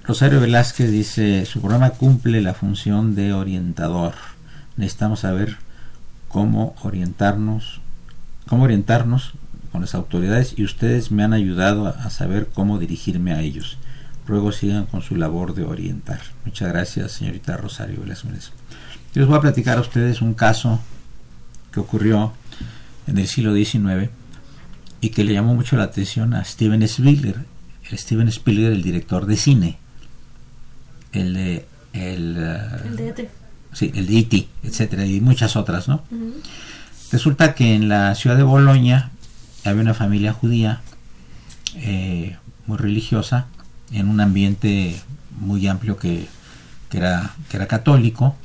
[0.03, 4.13] Rosario Velázquez dice, su programa cumple la función de orientador.
[4.77, 5.57] Necesitamos saber
[6.27, 7.81] cómo orientarnos,
[8.47, 9.33] cómo orientarnos
[9.71, 13.77] con las autoridades y ustedes me han ayudado a, saber cómo dirigirme a ellos.
[14.27, 16.19] Ruego sigan con su labor de orientar.
[16.45, 18.51] Muchas gracias, señorita Rosario Velázquez.
[19.13, 20.81] Yo les voy a platicar a ustedes un caso
[21.71, 22.33] que ocurrió
[23.07, 24.09] en el siglo XIX
[24.99, 27.45] y que le llamó mucho la atención a Steven Spielberg.
[27.89, 29.77] El Steven Spielberg, el director de cine.
[31.13, 31.65] El de...
[31.93, 33.29] El, de E.T.
[33.71, 36.03] Sí, el de E.T., etcétera, y muchas otras, ¿no?
[37.11, 39.09] Resulta que en la ciudad de Bolonia
[39.63, 40.81] había una familia judía
[41.75, 43.47] eh, muy religiosa
[43.91, 44.99] en un ambiente
[45.39, 46.27] muy amplio que,
[46.91, 48.35] era, que era católico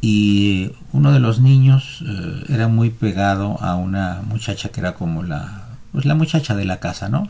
[0.00, 5.22] y uno de los niños eh, era muy pegado a una muchacha que era como
[5.22, 7.28] la pues la muchacha de la casa no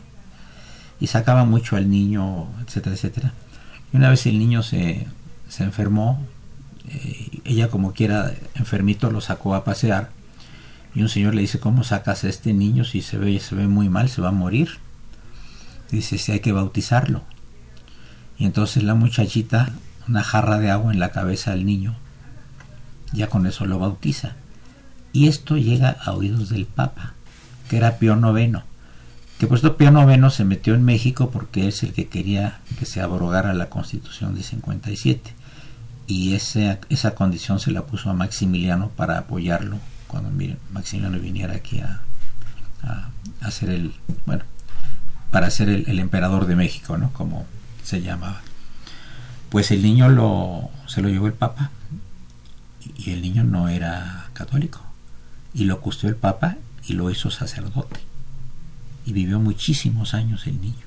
[0.99, 3.33] y sacaba mucho al niño etcétera etcétera
[3.91, 5.07] y una vez el niño se,
[5.49, 6.25] se enfermó
[6.87, 10.09] eh, ella como quiera enfermito lo sacó a pasear
[10.93, 13.67] y un señor le dice, ¿cómo sacas a este niño si se ve, se ve
[13.67, 14.79] muy mal, se va a morir?
[15.89, 17.21] dice, si hay que bautizarlo.
[18.41, 19.69] Y entonces la muchachita,
[20.07, 21.95] una jarra de agua en la cabeza del niño,
[23.13, 24.31] ya con eso lo bautiza.
[25.13, 27.13] Y esto llega a oídos del Papa,
[27.69, 28.61] que era Pío IX.
[29.37, 32.99] Que puesto Pío IX se metió en México porque es el que quería que se
[32.99, 35.35] abrogara la constitución de 57.
[36.07, 39.77] Y esa, esa condición se la puso a Maximiliano para apoyarlo
[40.07, 40.31] cuando
[40.71, 43.93] Maximiliano viniera aquí a, ser el,
[44.25, 44.45] bueno,
[45.29, 47.13] para ser el, emperador de México, ¿no?
[47.13, 47.45] Como
[47.83, 48.41] se llamaba.
[49.49, 51.71] Pues el niño lo, se lo llevó el Papa
[52.97, 54.81] y el niño no era católico
[55.53, 57.99] y lo custodió el Papa y lo hizo sacerdote
[59.05, 60.85] y vivió muchísimos años el niño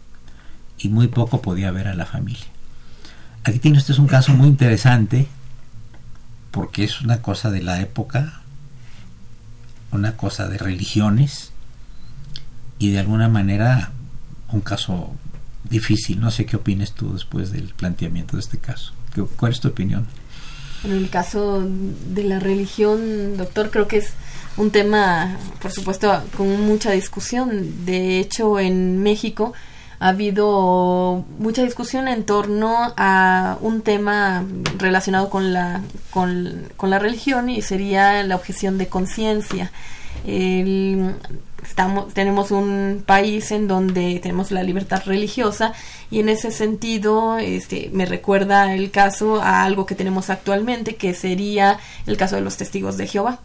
[0.78, 2.46] y muy poco podía ver a la familia.
[3.44, 5.28] Aquí tiene usted un caso muy interesante
[6.50, 8.40] porque es una cosa de la época
[9.94, 11.52] una cosa de religiones
[12.78, 13.92] y de alguna manera
[14.51, 15.14] un caso
[15.69, 16.21] difícil.
[16.21, 18.93] No sé qué opines tú después del planteamiento de este caso.
[19.37, 20.07] ¿Cuál es tu opinión?
[20.85, 21.65] En el caso
[22.09, 24.12] de la religión, doctor, creo que es
[24.57, 27.87] un tema, por supuesto, con mucha discusión.
[27.87, 29.55] De hecho, en México
[29.99, 34.45] ha habido mucha discusión en torno a un tema
[34.77, 39.73] relacionado con la, con, la religión y sería la objeción de conciencia.
[41.65, 45.73] Estamos, tenemos un país en donde tenemos la libertad religiosa
[46.11, 51.15] y en ese sentido este, me recuerda el caso a algo que tenemos actualmente que
[51.15, 53.41] sería el caso de los testigos de Jehová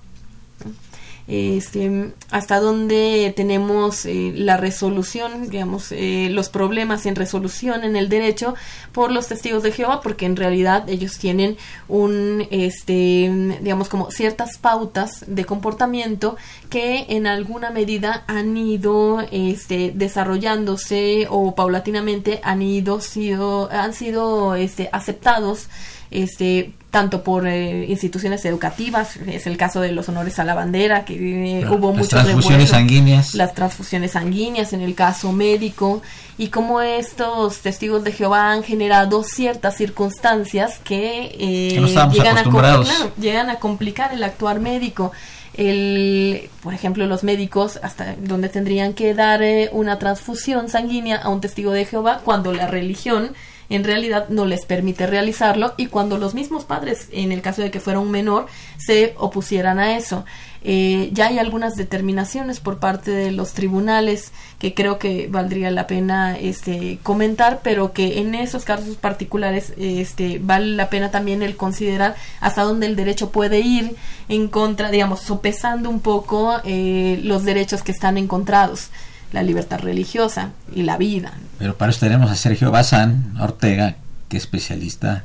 [1.30, 8.10] este, hasta dónde tenemos eh, la resolución, digamos, eh, los problemas en resolución en el
[8.10, 8.56] derecho
[8.92, 11.56] por los testigos de Jehová, porque en realidad ellos tienen
[11.88, 16.36] un, este, digamos, como ciertas pautas de comportamiento
[16.70, 24.56] que en alguna medida han ido este, desarrollándose o paulatinamente han ido sido, han sido
[24.56, 25.68] este, aceptados
[26.12, 31.05] este tanto por eh, instituciones educativas, es el caso de los honores a la bandera,
[31.05, 33.36] que eh, hubo muchas transfusiones sanguíneas.
[33.36, 36.01] Las transfusiones sanguíneas en el caso médico,
[36.38, 41.80] y cómo estos testigos de Jehová han generado ciertas circunstancias que, eh,
[42.12, 42.84] llegan, a,
[43.20, 45.12] llegan a complicar el actuar médico.
[45.53, 49.41] El, por ejemplo, los médicos hasta donde tendrían que dar
[49.74, 53.34] una transfusión sanguínea a un testigo de Jehová cuando la religión
[53.70, 57.72] en realidad no les permite realizarlo y cuando los mismos padres, en el caso de
[57.72, 58.48] que fuera un menor,
[58.78, 60.26] se opusieran a eso.
[60.62, 65.88] Eh, ya hay algunas determinaciones por parte de los tribunales que creo que valdría la
[65.88, 71.56] pena este, comentar, pero que en esos casos particulares este, vale la pena también el
[71.56, 73.96] considerar hasta dónde el derecho puede ir
[74.28, 78.90] en contra, digamos, sopesando un poco eh, los derechos que están encontrados
[79.32, 81.34] la libertad religiosa y la vida.
[81.58, 83.96] Pero para eso tenemos a Sergio Bazán Ortega,
[84.28, 85.24] que es especialista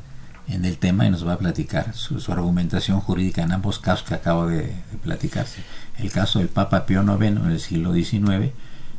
[0.49, 4.15] en el tema y nos va a platicar su, argumentación jurídica en ambos casos que
[4.15, 5.63] acabo de, platicarse.
[5.99, 8.53] El caso del Papa Pío IX en el siglo XIX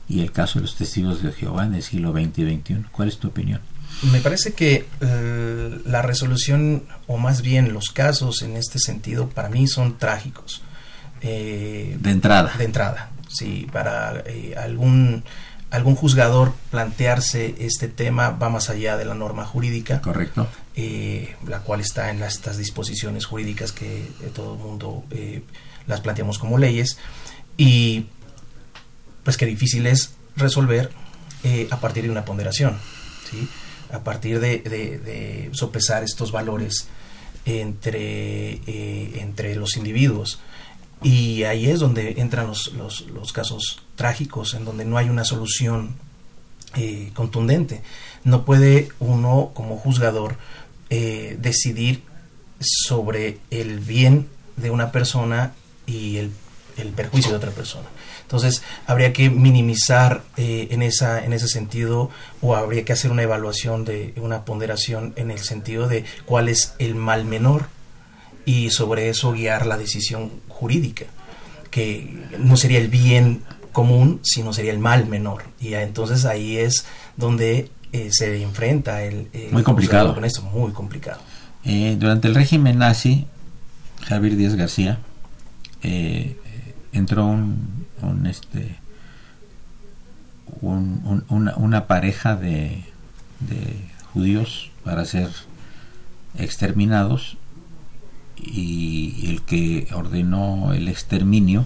[0.07, 2.85] y el caso de los testigos de Jehová en el siglo XX y XXI.
[2.91, 3.61] ¿Cuál es tu opinión?
[4.11, 9.49] Me parece que eh, la resolución, o más bien los casos en este sentido, para
[9.49, 10.61] mí son trágicos.
[11.21, 12.53] Eh, de entrada.
[12.57, 15.23] De entrada si para eh, algún
[15.75, 20.01] algún juzgador plantearse este tema va más allá de la norma jurídica.
[20.01, 20.47] Correcto.
[20.75, 25.43] Eh, la cual está en las, estas disposiciones jurídicas que todo el mundo eh,
[25.87, 26.97] las planteamos como leyes.
[27.57, 28.07] Y
[29.23, 30.91] pues qué difícil es resolver
[31.43, 32.77] eh, a partir de una ponderación,
[33.29, 33.47] ¿sí?
[33.91, 36.87] a partir de, sopesar estos valores
[37.45, 38.59] entre,
[39.21, 40.39] entre los individuos.
[41.03, 45.95] Y ahí es donde entran los, los, casos trágicos, en donde no hay una solución
[46.75, 47.81] eh, contundente.
[48.23, 50.37] No puede uno, como juzgador,
[50.89, 52.03] eh, decidir
[52.59, 55.53] sobre el bien de una persona
[55.85, 56.31] y el,
[56.77, 57.87] el, perjuicio de otra persona.
[58.21, 62.09] Entonces, habría que minimizar eh, en, esa, en ese sentido
[62.41, 66.73] o habría que hacer una evaluación de una ponderación en el sentido de cuál es
[66.79, 67.67] el mal menor
[68.45, 71.05] y sobre eso guiar la decisión jurídica,
[71.71, 73.41] que no sería el bien
[73.71, 75.43] común, sino sería el mal menor.
[75.59, 76.85] Y entonces ahí es
[77.17, 81.19] donde eh, se enfrenta el, muy complicado con esto, muy complicado.
[81.63, 83.25] Eh, durante el régimen nazi,
[84.07, 84.99] Javier Díaz García
[85.81, 86.37] eh,
[86.93, 87.87] entró un,
[88.29, 88.77] este
[90.61, 92.83] una, una, pareja de,
[93.39, 93.75] de
[94.13, 95.29] judíos para ser
[96.37, 97.37] exterminados
[98.37, 101.65] y el que ordenó el exterminio,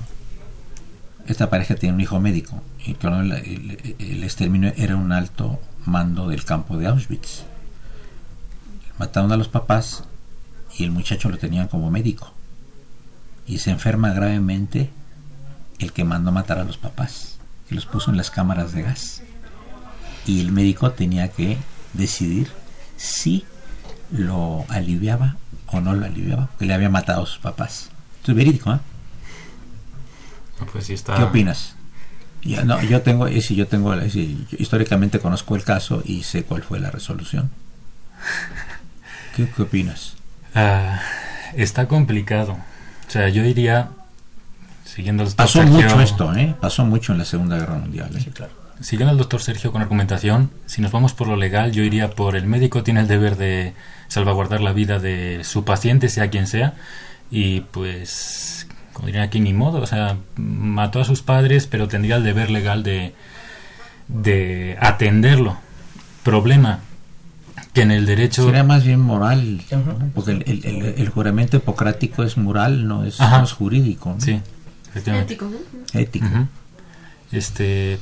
[1.28, 2.62] esta pareja tiene un hijo médico.
[2.86, 7.44] Y el, exterminio era un alto mando del campo de Auschwitz.
[8.98, 10.06] Mataron a los papás
[10.78, 12.34] y el muchacho lo tenían como médico.
[13.46, 14.90] Y se enferma gravemente
[15.80, 17.40] el que mandó matar a los papás
[17.70, 19.22] y los puso en las cámaras de gas.
[20.26, 21.58] Y el médico tenía que
[21.94, 22.50] decidir
[22.98, 23.46] si
[24.12, 25.38] lo aliviaba
[25.72, 27.90] o no lo aliviaba, que le había matado a sus papás.
[28.20, 28.80] Esto es verídico, ¿eh?
[30.72, 31.76] Pues ¿Qué opinas?
[32.42, 33.94] Ya, no, yo tengo, si yo tengo,
[34.58, 37.50] históricamente conozco el caso y sé cuál fue la resolución.
[39.36, 40.16] ¿Qué, opinas?
[40.56, 41.02] Ah,
[41.56, 42.54] está complicado.
[43.08, 43.90] O sea, yo diría,
[44.86, 46.56] siguiendo el Pasó mucho esto, ¿eh?
[46.60, 48.10] Pasó mucho en la Segunda Guerra Mundial.
[48.16, 48.26] ¿eh?
[48.34, 48.54] claro.
[48.82, 52.36] Siguiendo al doctor Sergio con argumentación, si nos vamos por lo legal, yo iría por
[52.38, 53.74] el médico tiene el deber de
[54.08, 56.76] salvaguardar la vida de su paciente, sea quien sea,
[57.30, 62.16] y pues, como dirían aquí, ni modo, o sea, mató a sus padres, pero tendría
[62.16, 63.14] el deber legal de,
[64.08, 65.58] de atenderlo.
[66.24, 66.80] Problema,
[67.74, 68.46] que en el derecho...
[68.46, 69.62] Sería más bien moral,
[70.16, 73.18] porque el, juramento hipocrático es moral, no es,
[73.52, 74.16] jurídico.
[74.20, 74.42] Sí,
[74.96, 75.52] Ético.
[75.94, 76.28] Ético.
[77.32, 78.00] Este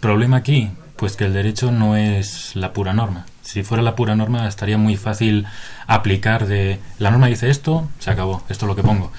[0.00, 3.26] problema aquí, pues que el derecho no es la pura norma.
[3.42, 5.46] Si fuera la pura norma estaría muy fácil
[5.86, 9.12] aplicar de la norma dice esto, se acabó, esto es lo que pongo.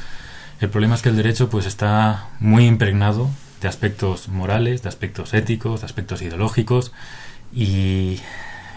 [0.59, 3.29] El problema es que el derecho pues está muy impregnado
[3.61, 6.91] de aspectos morales, de aspectos éticos, de aspectos ideológicos
[7.53, 8.19] y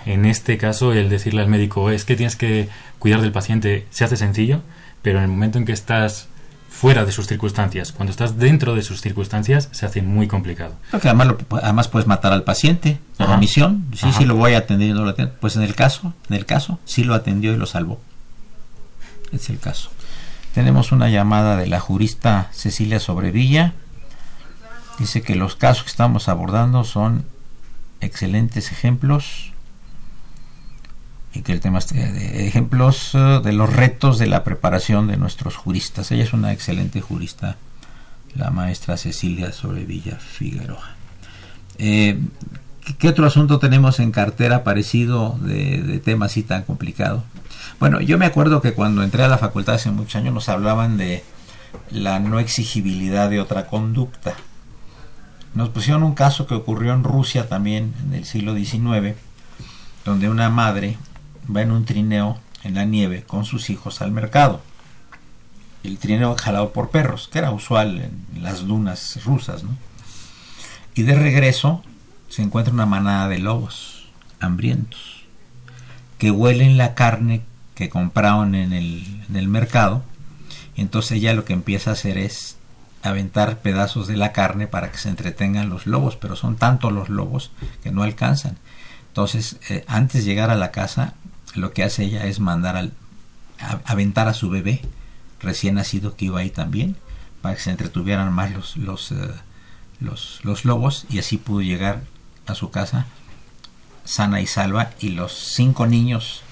[0.07, 4.05] en este caso el decirle al médico es que tienes que cuidar del paciente se
[4.05, 4.63] hace sencillo,
[5.03, 6.29] pero en el momento en que estás
[6.73, 7.93] fuera de sus circunstancias.
[7.93, 10.75] Cuando estás dentro de sus circunstancias se hace muy complicado.
[10.91, 13.87] Porque además, además puedes matar al paciente por omisión.
[13.95, 15.15] Sí, sí lo voy a atender y no lo.
[15.41, 18.01] Pues en el caso, en el caso, sí lo atendió y lo salvó.
[19.33, 19.91] Es el caso.
[20.55, 23.75] Tenemos una llamada de la jurista Cecilia Sobrevilla.
[24.99, 27.25] Dice que los casos que estamos abordando son
[28.01, 29.53] excelentes ejemplos
[31.35, 35.57] y que el tema de ejemplos eh, de los retos de la preparación de nuestros
[35.57, 36.11] juristas.
[36.13, 37.57] Ella es una excelente jurista,
[38.35, 40.97] la maestra Cecilia Sobrevilla Figueroa.
[41.79, 42.21] Eh,
[42.99, 47.25] ¿Qué otro asunto tenemos en cartera parecido de, de tema así tan complicado?
[47.79, 50.97] Bueno, yo me acuerdo que cuando entré a la facultad hace muchos años nos hablaban
[50.97, 51.23] de
[51.91, 54.35] la no exigibilidad de otra conducta.
[55.55, 59.15] Nos pusieron un caso que ocurrió en Rusia también en el siglo XIX,
[60.05, 60.97] donde una madre
[61.55, 64.61] va en un trineo en la nieve con sus hijos al mercado.
[65.83, 69.65] El trineo jalado por perros, que era usual en las dunas rusas.
[70.95, 71.83] Y de regreso
[72.29, 74.09] se encuentra una manada de lobos
[74.41, 75.25] hambrientos
[76.19, 77.43] que huelen la carne
[77.75, 80.05] que compraron en el, mercado.
[80.77, 82.59] Entonces ella lo que empieza a hacer es
[83.03, 87.09] aventar pedazos de la carne para que se entretengan los lobos, pero son tantos los
[87.09, 87.51] lobos
[87.83, 88.57] que no alcanzan.
[89.09, 91.15] Entonces, eh, antes de llegar a la casa,
[91.55, 92.93] lo que hace ella es mandar al
[93.85, 94.81] aventar a su bebé
[95.41, 96.97] recién nacido que iba ahí también
[97.41, 99.17] para que se entretuvieran más los los, eh,
[100.01, 102.03] los, los lobos y así pudo llegar
[102.47, 103.07] a su casa
[104.05, 106.43] sana y salva y los cinco niños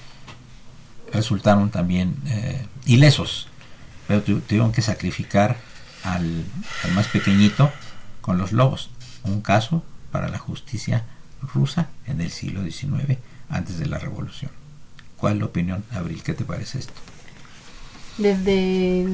[1.11, 3.47] resultaron también eh, ilesos
[4.07, 5.57] pero tuvieron que sacrificar
[6.03, 6.45] al,
[6.83, 7.71] al, más pequeñito
[8.21, 8.89] con los lobos
[9.23, 11.05] un caso para la justicia
[11.41, 13.17] rusa en el siglo XIX,
[13.49, 14.51] antes de la revolución.
[15.21, 16.23] ¿Cuál es la opinión, Abril?
[16.23, 16.93] ¿Qué te parece esto?
[18.17, 19.05] Desde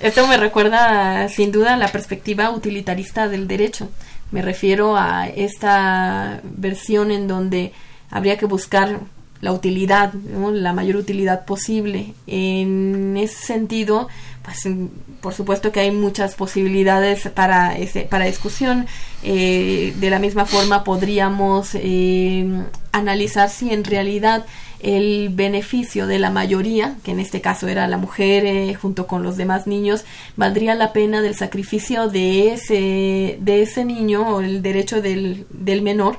[0.00, 3.90] esto, me recuerda sin duda la perspectiva utilitarista del derecho.
[4.30, 7.72] Me refiero a esta versión en donde
[8.10, 9.00] habría que buscar
[9.40, 12.14] la utilidad, la mayor utilidad posible.
[12.28, 14.06] En ese sentido,
[14.44, 14.68] pues
[15.20, 18.86] por supuesto que hay muchas posibilidades para ese, para discusión.
[19.24, 22.48] Eh, de la misma forma podríamos eh,
[22.92, 24.44] analizar si en realidad
[24.80, 29.22] el beneficio de la mayoría, que en este caso era la mujer eh, junto con
[29.22, 30.04] los demás niños,
[30.36, 35.82] valdría la pena del sacrificio de ese, de ese niño o el derecho del, del
[35.82, 36.18] menor,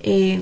[0.00, 0.40] eh,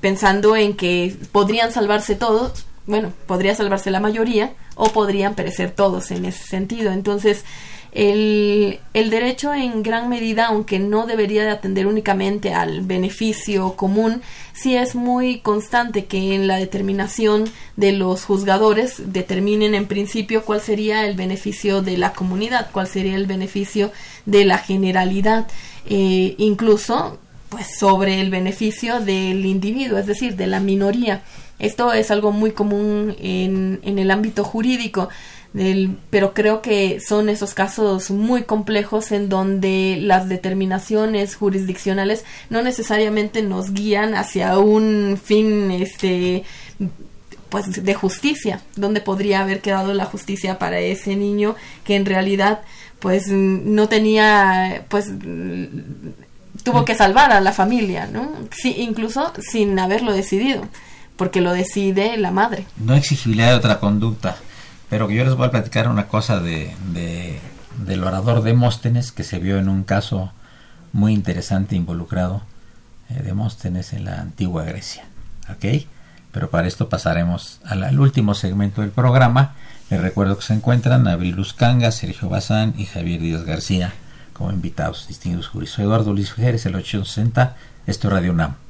[0.00, 6.10] pensando en que podrían salvarse todos, bueno, podría salvarse la mayoría o podrían perecer todos
[6.10, 6.90] en ese sentido.
[6.92, 7.44] Entonces,
[7.92, 14.22] el, el, derecho en gran medida, aunque no debería de atender únicamente al beneficio común,
[14.52, 17.44] sí es muy constante que en la determinación
[17.76, 23.16] de los juzgadores determinen en principio cuál sería el beneficio de la comunidad, cuál sería
[23.16, 23.90] el beneficio
[24.24, 25.48] de la generalidad,
[25.86, 27.18] eh, incluso
[27.48, 31.22] pues sobre el beneficio del individuo, es decir, de la minoría.
[31.58, 35.08] Esto es algo muy común en, en el ámbito jurídico
[36.10, 43.42] pero creo que son esos casos muy complejos en donde las determinaciones jurisdiccionales no necesariamente
[43.42, 46.44] nos guían hacia un fin este
[47.48, 52.60] pues de justicia, donde podría haber quedado la justicia para ese niño que en realidad
[53.00, 55.06] pues no tenía pues
[56.62, 58.30] tuvo que salvar a la familia, ¿no?
[58.52, 60.62] Sí, incluso sin haberlo decidido,
[61.16, 62.66] porque lo decide la madre.
[62.76, 64.36] No exigibilidad de otra conducta.
[64.90, 66.74] Pero yo les voy a platicar una cosa de,
[67.86, 70.32] del orador Demóstenes que se vio en un caso
[70.92, 72.42] muy interesante involucrado
[73.08, 75.04] eh, Demóstenes en la antigua Grecia.
[75.48, 75.86] ¿Ok?
[76.32, 79.54] Pero para esto pasaremos al, último segmento del programa.
[79.90, 83.92] Les recuerdo que se encuentran Abril Canga, Sergio Bazán y Javier Díaz García
[84.32, 85.80] como invitados distinguidos juristas.
[85.80, 88.69] Eduardo Luis Figueres, el 860, esto es Radio UNAM.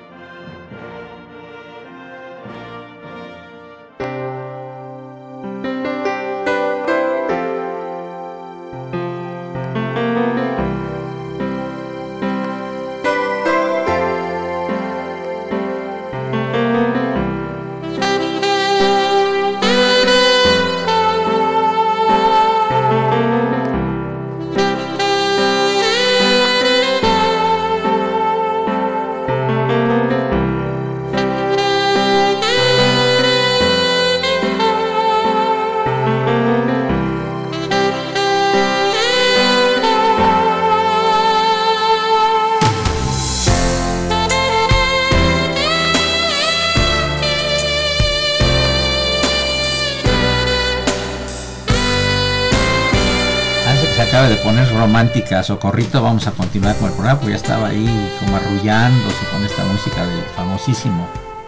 [55.31, 59.43] Romántica Socorrito, vamos a continuar con el programa, porque ya estaba ahí como arrullándose con
[59.43, 61.07] esta música del famosísimo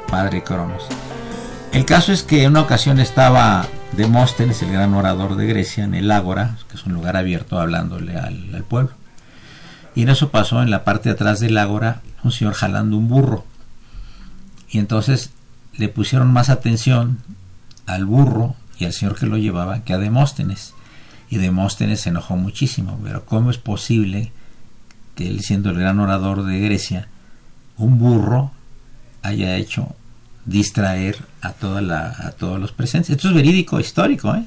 [0.09, 0.83] Padre Cronos.
[1.73, 5.95] El caso es que en una ocasión estaba Demóstenes, el gran orador de Grecia, en
[5.95, 8.91] el Ágora, que es un lugar abierto, hablándole al, pueblo.
[9.95, 13.09] Y en eso pasó en la parte de atrás del Ágora un señor jalando un
[13.09, 13.45] burro.
[14.69, 15.31] Y entonces
[15.73, 17.19] le pusieron más atención
[17.85, 20.73] al burro y al señor que lo llevaba que a Demóstenes.
[21.33, 24.31] Y Demóstenes se enojó muchísimo, pero ¿cómo es posible
[25.15, 27.07] que él siendo el gran orador de Grecia,
[27.75, 28.51] un burro
[29.23, 29.95] haya hecho
[30.45, 33.09] distraer a, toda la, todos los presentes?
[33.09, 34.43] Esto es verídico, histórico, ¿eh?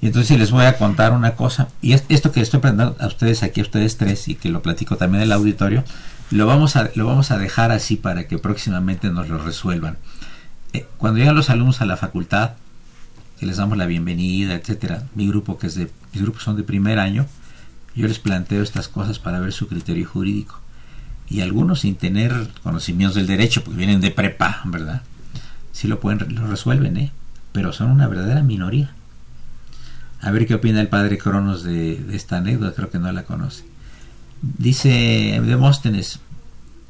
[0.00, 3.44] Y entonces les voy a contar una cosa, y esto que estoy aprendiendo a ustedes
[3.44, 5.84] aquí, a ustedes tres, y que lo platico también en el auditorio,
[6.32, 9.98] lo vamos a, lo vamos a dejar así para que próximamente nos lo resuelvan.
[10.72, 12.54] Eh, cuando llegan los alumnos a la facultad,
[13.38, 15.06] que les damos la bienvenida, etcétera.
[15.14, 17.26] Mi grupo que es de mis grupos son de primer año,
[17.94, 20.60] yo les planteo estas cosas para ver su criterio jurídico.
[21.28, 25.02] Y algunos sin tener conocimientos del derecho, porque vienen de prepa, ¿verdad?
[25.72, 27.12] Sí lo pueden lo resuelven, ¿eh?
[27.52, 28.92] Pero son una verdadera minoría.
[30.20, 33.24] A ver qué opina el padre Cronos de, de esta anécdota, creo que no la
[33.24, 33.64] conoce.
[34.42, 36.20] Dice Demóstenes,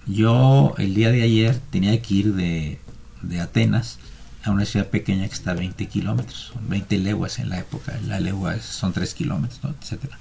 [0.07, 2.79] yo el día de ayer tenía que ir de,
[3.23, 3.99] de Atenas
[4.45, 8.21] a una ciudad pequeña que está a 20 kilómetros, 20 leguas en la época, la
[8.21, 10.19] legua son 3 kilómetros, etcétera.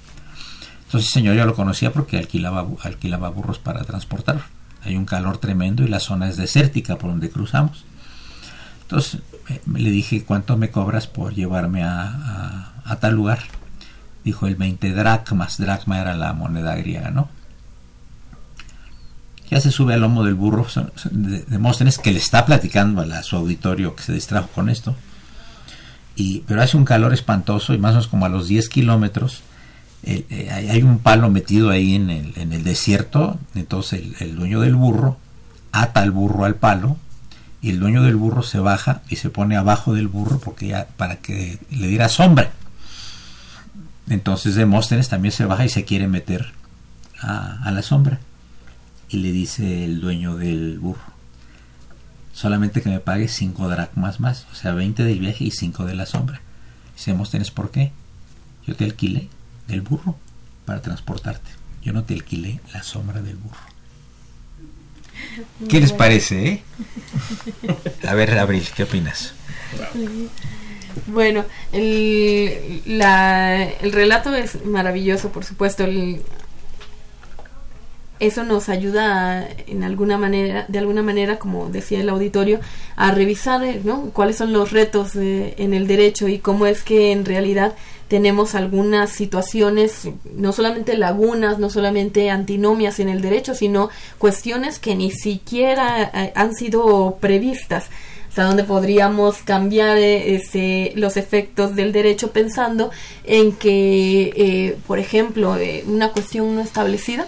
[0.86, 4.42] Entonces, señor, yo lo conocía porque alquilaba, alquilaba burros para transportar.
[4.82, 7.84] Hay un calor tremendo y la zona es desértica por donde cruzamos.
[8.82, 9.20] Entonces,
[9.66, 13.40] le dije, ¿cuánto me cobras por llevarme a, a, tal lugar?
[14.24, 17.28] Dijo el 20 dracmas, dracma era la moneda griega, ¿no?
[19.54, 20.66] Ya se sube al lomo del burro
[21.12, 24.96] de Demóstenes que le está platicando a, su auditorio que se distrajo con esto.
[26.16, 29.42] Y, pero hace un calor espantoso y más o menos como a los 10 kilómetros
[30.02, 35.18] eh, hay un palo metido ahí en el, desierto, entonces el, dueño del burro
[35.70, 36.96] ata al burro al palo
[37.62, 41.18] y el dueño del burro se baja y se pone abajo del burro porque para
[41.18, 42.50] que le diera sombra.
[44.08, 46.54] Entonces Demóstenes también se baja y se quiere meter
[47.20, 48.18] a la sombra
[49.14, 51.14] y le dice el dueño del burro
[52.34, 55.94] solamente que me pague 5 dracmas más, o sea, 20 del viaje y 5 de
[55.94, 56.42] la sombra.
[56.94, 57.92] Dice Demóstenes, ¿por qué?
[58.66, 59.28] Yo te alquilé
[59.68, 60.16] del burro
[60.66, 61.50] para transportarte.
[61.82, 63.56] Yo no te alquilé la sombra del burro.
[65.68, 66.48] ¿Qué les parece?
[66.48, 66.62] Eh?
[68.06, 69.32] A ver, Abril, ¿qué opinas?
[71.06, 75.84] Bueno, el, la, el relato es maravilloso, por supuesto.
[75.84, 76.22] El,
[78.20, 82.60] eso nos ayuda en alguna manera, de alguna manera, como decía el auditorio,
[82.96, 84.10] a revisar ¿no?
[84.12, 87.74] cuáles son los retos en el derecho y cómo es que en realidad
[88.08, 94.94] tenemos algunas situaciones, no solamente lagunas, no solamente antinomias en el derecho, sino cuestiones que
[94.94, 97.86] ni siquiera eh, han sido previstas
[98.28, 102.90] hasta dónde podríamos cambiar eh, ese, los efectos del derecho pensando
[103.24, 105.56] en que, eh, por ejemplo,
[105.86, 107.26] una cuestión no establecida,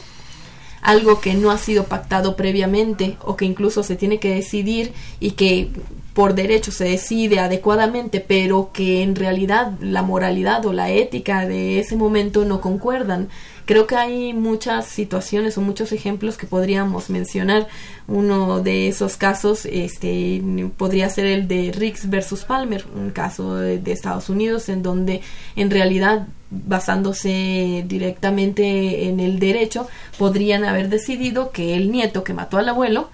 [0.86, 5.32] algo que no ha sido pactado previamente o que incluso se tiene que decidir y
[5.32, 5.70] que
[6.14, 11.80] por derecho se decide adecuadamente, pero que en realidad la moralidad o la ética de
[11.80, 13.28] ese momento no concuerdan.
[13.66, 17.68] Creo que hay muchas situaciones o muchos ejemplos que podríamos mencionar.
[18.08, 20.42] Uno de esos casos este,
[20.76, 25.20] podría ser el de Riggs versus Palmer, un caso de, de Estados Unidos en donde
[25.56, 29.88] en realidad basándose directamente en el derecho,
[30.18, 33.10] podrían haber decidido que el nieto que mató al abuelo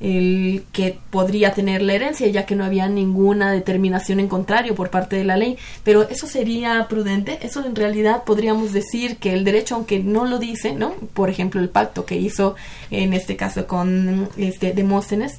[0.00, 4.90] el que podría tener la herencia, ya que no había ninguna determinación en contrario por
[4.90, 5.58] parte de la ley.
[5.82, 10.38] Pero eso sería prudente, eso en realidad podríamos decir que el derecho, aunque no lo
[10.38, 10.92] dice, ¿no?
[11.14, 12.54] Por ejemplo, el pacto que hizo
[12.90, 15.38] en este caso con este Demóstenes,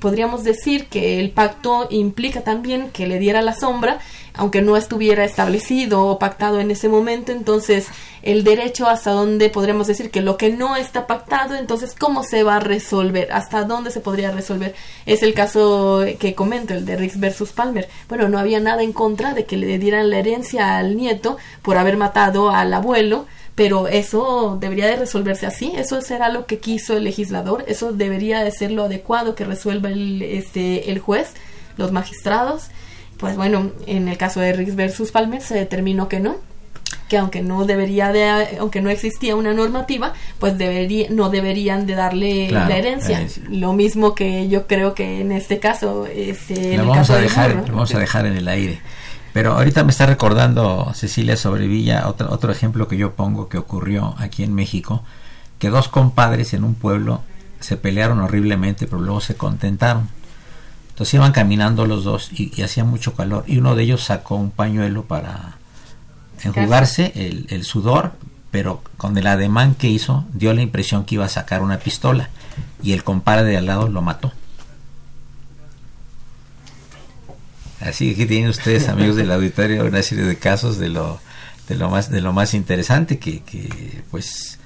[0.00, 4.00] podríamos decir que el pacto implica también que le diera la sombra,
[4.36, 7.88] aunque no estuviera establecido o pactado en ese momento, entonces
[8.22, 12.42] el derecho hasta dónde podríamos decir que lo que no está pactado, entonces cómo se
[12.42, 14.74] va a resolver, hasta dónde se podría resolver.
[15.06, 17.88] Es el caso que comento, el de Riggs versus Palmer.
[18.08, 21.76] Bueno, no había nada en contra de que le dieran la herencia al nieto por
[21.76, 26.96] haber matado al abuelo, pero eso debería de resolverse así, eso será lo que quiso
[26.96, 31.32] el legislador, eso debería de ser lo adecuado que resuelva el, este, el juez,
[31.78, 32.68] los magistrados.
[33.18, 36.36] Pues bueno, en el caso de Riggs versus Palmer se determinó que no,
[37.08, 41.94] que aunque no debería de aunque no existía una normativa pues debería no deberían de
[41.94, 43.26] darle la, herencia.
[43.48, 47.98] lo mismo que yo creo que en este caso este, vamos a dejar vamos a
[47.98, 48.80] dejar en el aire
[49.36, 54.14] pero ahorita me está recordando Cecilia Sobrevilla otro, otro ejemplo que yo pongo que ocurrió
[54.16, 55.04] aquí en México,
[55.58, 57.20] que dos compadres en un pueblo
[57.60, 60.08] se pelearon horriblemente, pero luego se contentaron.
[60.96, 63.44] Entonces iban caminando los dos y, hacía mucho calor.
[63.46, 65.58] Y uno de ellos sacó un pañuelo para
[66.42, 68.12] enjugarse el, el sudor,
[68.50, 72.30] pero con el ademán que hizo dio la impresión que iba a sacar una pistola.
[72.82, 74.32] Y el compadre de al lado lo mató.
[77.80, 81.20] Así que tienen ustedes, amigos del auditorio, una serie de casos de lo,
[81.68, 84.58] de lo más, de lo más interesante que, que pues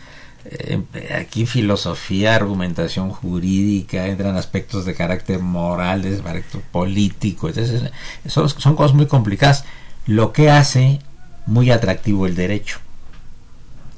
[0.44, 0.82] eh,
[1.18, 7.90] aquí filosofía, argumentación jurídica, entran aspectos de carácter moral, de carácter político, entonces
[8.26, 9.64] son, cosas muy complicadas,
[10.06, 11.00] lo que hace
[11.46, 12.78] muy atractivo el derecho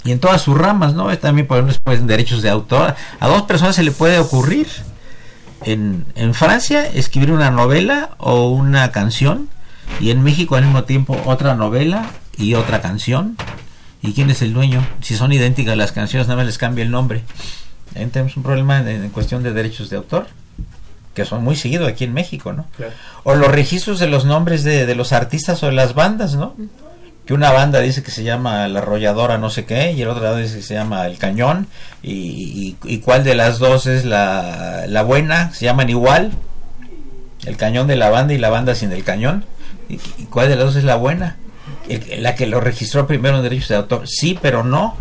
[0.04, 1.16] y en todas sus ramas, ¿no?
[1.18, 2.96] También por ejemplo, pues, derechos de autor.
[3.20, 4.66] A dos personas se le puede ocurrir
[5.64, 9.48] en, en Francia escribir una novela o una canción
[10.00, 13.36] y en México al mismo tiempo otra novela y otra canción.
[14.02, 14.84] ¿Y quién es el dueño?
[15.00, 17.22] Si son idénticas las canciones, nada más les cambia el nombre.
[17.94, 20.26] Tenemos un problema en, cuestión de derechos de autor,
[21.14, 22.66] que son muy seguidos aquí en México, ¿no?
[23.22, 26.54] O los registros de los nombres de, de, los artistas o de las bandas, ¿no?
[27.26, 30.24] que una banda dice que se llama la arrolladora no sé qué y el otro
[30.24, 31.68] lado dice que se llama el cañón
[32.02, 36.32] y, y, cuál de las dos es la, la, buena, se llaman igual,
[37.46, 39.44] el cañón de la banda y la banda sin el cañón,
[39.88, 39.98] y,
[40.30, 41.36] cuál de las dos es la buena,
[42.18, 44.96] la que lo registró primero en derechos de autor, sí pero no.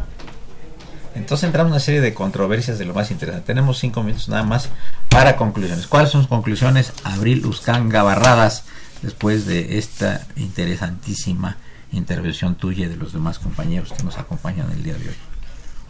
[1.14, 3.46] Entonces entramos en una serie de controversias de lo más interesante.
[3.46, 4.70] Tenemos cinco minutos nada más
[5.10, 5.88] para conclusiones.
[5.88, 6.94] ¿Cuáles son sus conclusiones?
[7.04, 8.64] Abril Uscan Gabarradas
[9.02, 11.58] después de esta interesantísima
[11.92, 15.16] intervención tuya y de los demás compañeros que nos acompañan el día de hoy.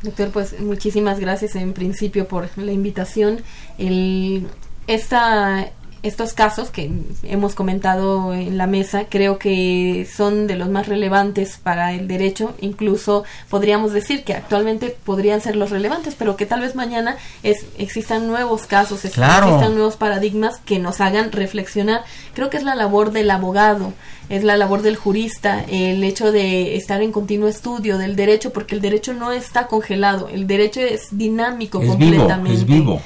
[0.02, 3.42] Doctor, pues muchísimas gracias en principio por la invitación.
[3.78, 4.48] El,
[4.88, 5.70] esta
[6.04, 6.92] estos casos que
[7.24, 12.56] hemos comentado en la mesa creo que son de los más relevantes para el derecho,
[12.60, 17.66] incluso podríamos decir que actualmente podrían ser los relevantes, pero que tal vez mañana es,
[17.78, 22.04] existan nuevos casos, existan nuevos paradigmas que nos hagan reflexionar.
[22.34, 23.94] Creo que es la labor del abogado,
[24.30, 28.76] es la labor del jurista, el hecho de estar en continuo estudio del derecho, porque
[28.76, 32.58] el derecho no está congelado, el derecho es dinámico completamente.
[32.58, 33.02] es vivo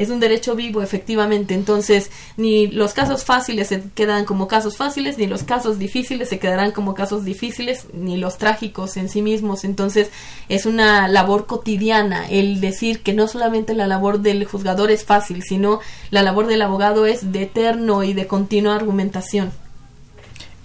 [0.00, 1.52] es un derecho vivo, efectivamente.
[1.54, 6.38] Entonces, ni los casos fáciles se quedan como casos fáciles, ni los casos difíciles se
[6.38, 9.62] quedarán como casos difíciles, ni los trágicos en sí mismos.
[9.62, 10.10] Entonces,
[10.48, 15.42] es una labor cotidiana el decir que no solamente la labor del juzgador es fácil,
[15.42, 15.80] sino
[16.10, 19.52] la labor del abogado es de eterno y de continua argumentación.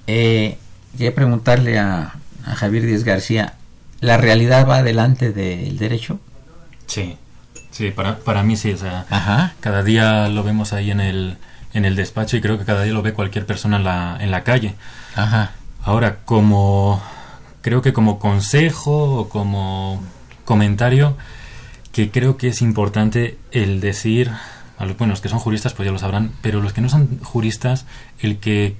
[0.07, 0.57] Eh,
[0.93, 2.15] quería preguntarle a,
[2.45, 3.55] a Javier Díaz García,
[3.99, 6.19] ¿la realidad va delante del derecho?
[6.87, 7.17] Sí.
[7.75, 9.05] Sí, para, para mí sí, o sea,
[9.59, 11.35] cada día lo vemos ahí en el,
[11.73, 14.31] en el despacho y creo que cada día lo ve cualquier persona en la, en
[14.31, 14.75] la calle.
[15.13, 15.51] Ajá.
[15.83, 17.03] Ahora, como,
[17.59, 20.01] creo que como consejo o como
[20.45, 21.17] comentario,
[21.91, 24.31] que creo que es importante el decir,
[24.77, 26.87] a los, bueno, los que son juristas pues ya lo sabrán, pero los que no
[26.87, 27.85] son juristas,
[28.19, 28.77] el que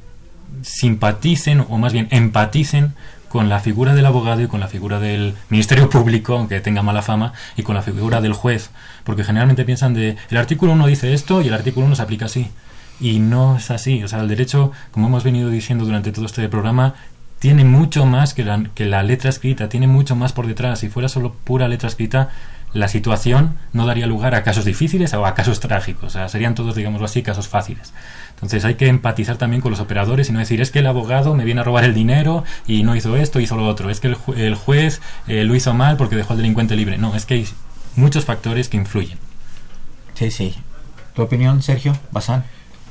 [0.61, 2.93] simpaticen o más bien empaticen
[3.35, 7.01] con la figura del abogado y con la figura del Ministerio Público, aunque tenga mala
[7.01, 8.69] fama, y con la figura del juez,
[9.03, 12.27] porque generalmente piensan de el artículo 1 dice esto y el artículo 1 se aplica
[12.27, 12.47] así.
[13.01, 16.47] Y no es así, o sea, el derecho, como hemos venido diciendo durante todo este
[16.47, 16.93] programa,
[17.39, 20.79] tiene mucho más que la, que la letra escrita, tiene mucho más por detrás.
[20.79, 22.29] Si fuera solo pura letra escrita,
[22.71, 26.05] la situación no daría lugar a casos difíciles o a casos trágicos.
[26.05, 27.93] O sea, serían todos, digámoslo así, casos fáciles.
[28.35, 31.35] Entonces hay que empatizar también con los operadores y no decir es que el abogado
[31.35, 33.89] me viene a robar el dinero y no hizo esto, hizo lo otro.
[33.89, 36.97] Es que el, juez eh, lo hizo mal porque dejó al delincuente libre.
[36.97, 37.47] No, es que hay
[37.95, 39.17] muchos factores que influyen.
[40.15, 40.55] Sí, sí.
[41.15, 42.43] ¿Tu opinión, Sergio Bazán?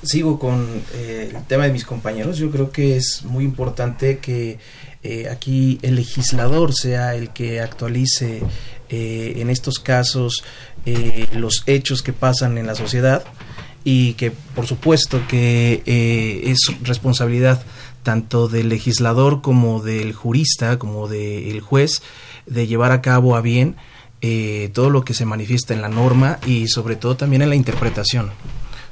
[0.02, 2.38] Sigo con eh, el tema de mis compañeros.
[2.38, 4.58] Yo creo que es muy importante que
[5.02, 8.42] eh, aquí el legislador sea el que actualice
[8.90, 10.44] en estos casos
[11.32, 13.24] los hechos que pasan en la sociedad
[13.84, 17.64] y que por supuesto que eh, es responsabilidad
[18.02, 22.02] tanto del legislador como del jurista, como del juez,
[22.46, 23.76] de llevar a cabo a bien
[24.20, 27.54] eh, todo lo que se manifiesta en la norma y sobre todo también en la
[27.54, 28.30] interpretación.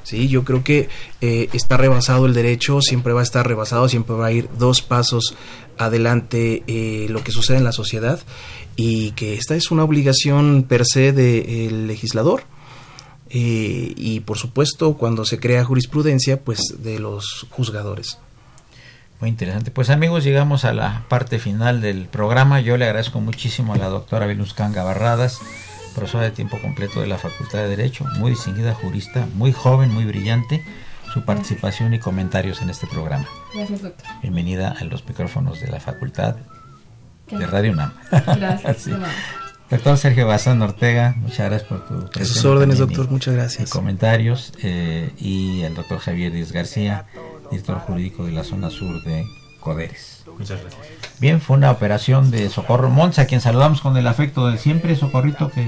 [0.03, 0.89] Sí, yo creo que
[1.21, 4.81] eh, está rebasado el derecho, siempre va a estar rebasado, siempre va a ir dos
[4.81, 5.35] pasos
[5.77, 6.63] adelante
[7.09, 8.19] lo que sucede en la sociedad
[8.75, 12.43] y que esta es una obligación per se del legislador
[13.35, 18.19] eh, y por supuesto cuando se crea jurisprudencia pues de los juzgadores.
[19.19, 19.71] Muy interesante.
[19.71, 22.61] Pues amigos, llegamos a la parte final del programa.
[22.61, 25.39] Yo le agradezco muchísimo a la doctora Venuscanga Barradas,
[25.95, 30.05] profesora de tiempo completo de la Facultad de Derecho, muy distinguida jurista, muy joven, muy
[30.05, 30.63] brillante,
[31.11, 33.25] su participación y comentarios en este programa.
[33.55, 34.05] Gracias, doctor.
[34.21, 36.35] Bienvenida a los micrófonos de la Facultad
[37.31, 37.93] de Radio UNAM.
[38.11, 38.89] Gracias.
[39.73, 42.25] Doctor Sergio Bazán Ortega, muchas gracias por tu presencia.
[42.25, 43.71] sus órdenes, doctor, muchas gracias.
[43.71, 44.53] comentarios.
[44.61, 47.07] Eh, y el doctor Javier Díaz García,
[47.49, 49.25] director jurídico de la zona sur de
[49.59, 50.25] Coderes.
[50.37, 50.81] Muchas gracias.
[51.19, 54.95] Bien, fue una operación de Socorro Monza, a quien saludamos con el afecto del siempre,
[54.95, 55.67] Socorrito, que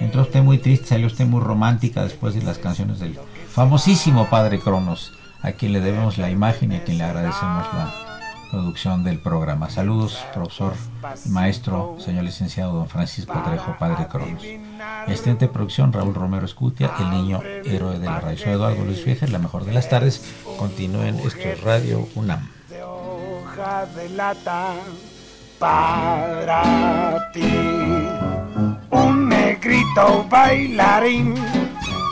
[0.00, 3.18] entró usted muy triste, salió usted muy romántica después de las canciones del
[3.48, 8.09] famosísimo Padre Cronos, a quien le debemos la imagen y a quien le agradecemos la
[8.50, 9.70] producción del programa.
[9.70, 10.74] Saludos, profesor
[11.28, 14.42] maestro, señor licenciado don Francisco Trejo, padre Cronos.
[15.06, 18.38] Excelente producción, Raúl Romero Escutia, el niño héroe de la radio.
[18.38, 20.22] Soy Eduardo Luis Fieger, la mejor de las tardes.
[20.58, 22.48] Continúen, esto es Radio UNAM.
[22.68, 24.74] De hoja de lata
[25.58, 27.52] para ti,
[28.90, 31.34] un negrito bailarín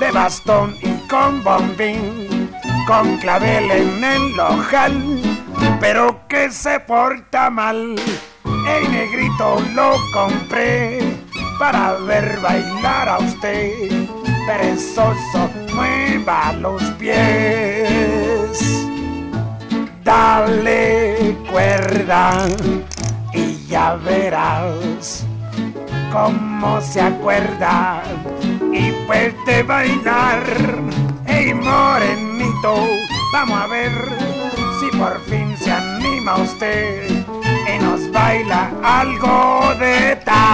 [0.01, 2.51] de bastón y con bombín,
[2.87, 5.38] con clavel en el ojal
[5.81, 7.97] pero que se porta mal.
[8.45, 11.01] El negrito lo compré
[11.59, 14.07] para ver bailar a usted.
[14.47, 18.87] Perezoso, mueva los pies.
[20.05, 22.47] Dale cuerda
[23.69, 25.27] ya verás
[26.11, 28.03] cómo se acuerda
[28.73, 30.43] y puede bailar.
[31.27, 32.87] Hey morenito,
[33.33, 34.28] vamos a ver
[34.79, 40.49] si por fin se anima usted y nos baila algo de tal.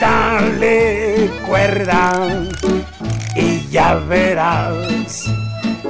[0.00, 2.12] Dale cuerda
[3.34, 5.24] y ya verás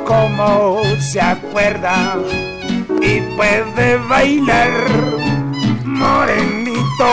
[0.06, 2.16] cómo se acuerda
[3.02, 4.70] y puede bailar.
[5.84, 7.08] Morenito,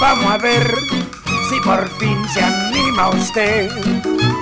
[0.00, 0.74] vamos a ver
[1.48, 3.70] si por fin se anima usted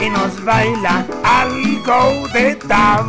[0.00, 3.08] y nos baila algo de tal.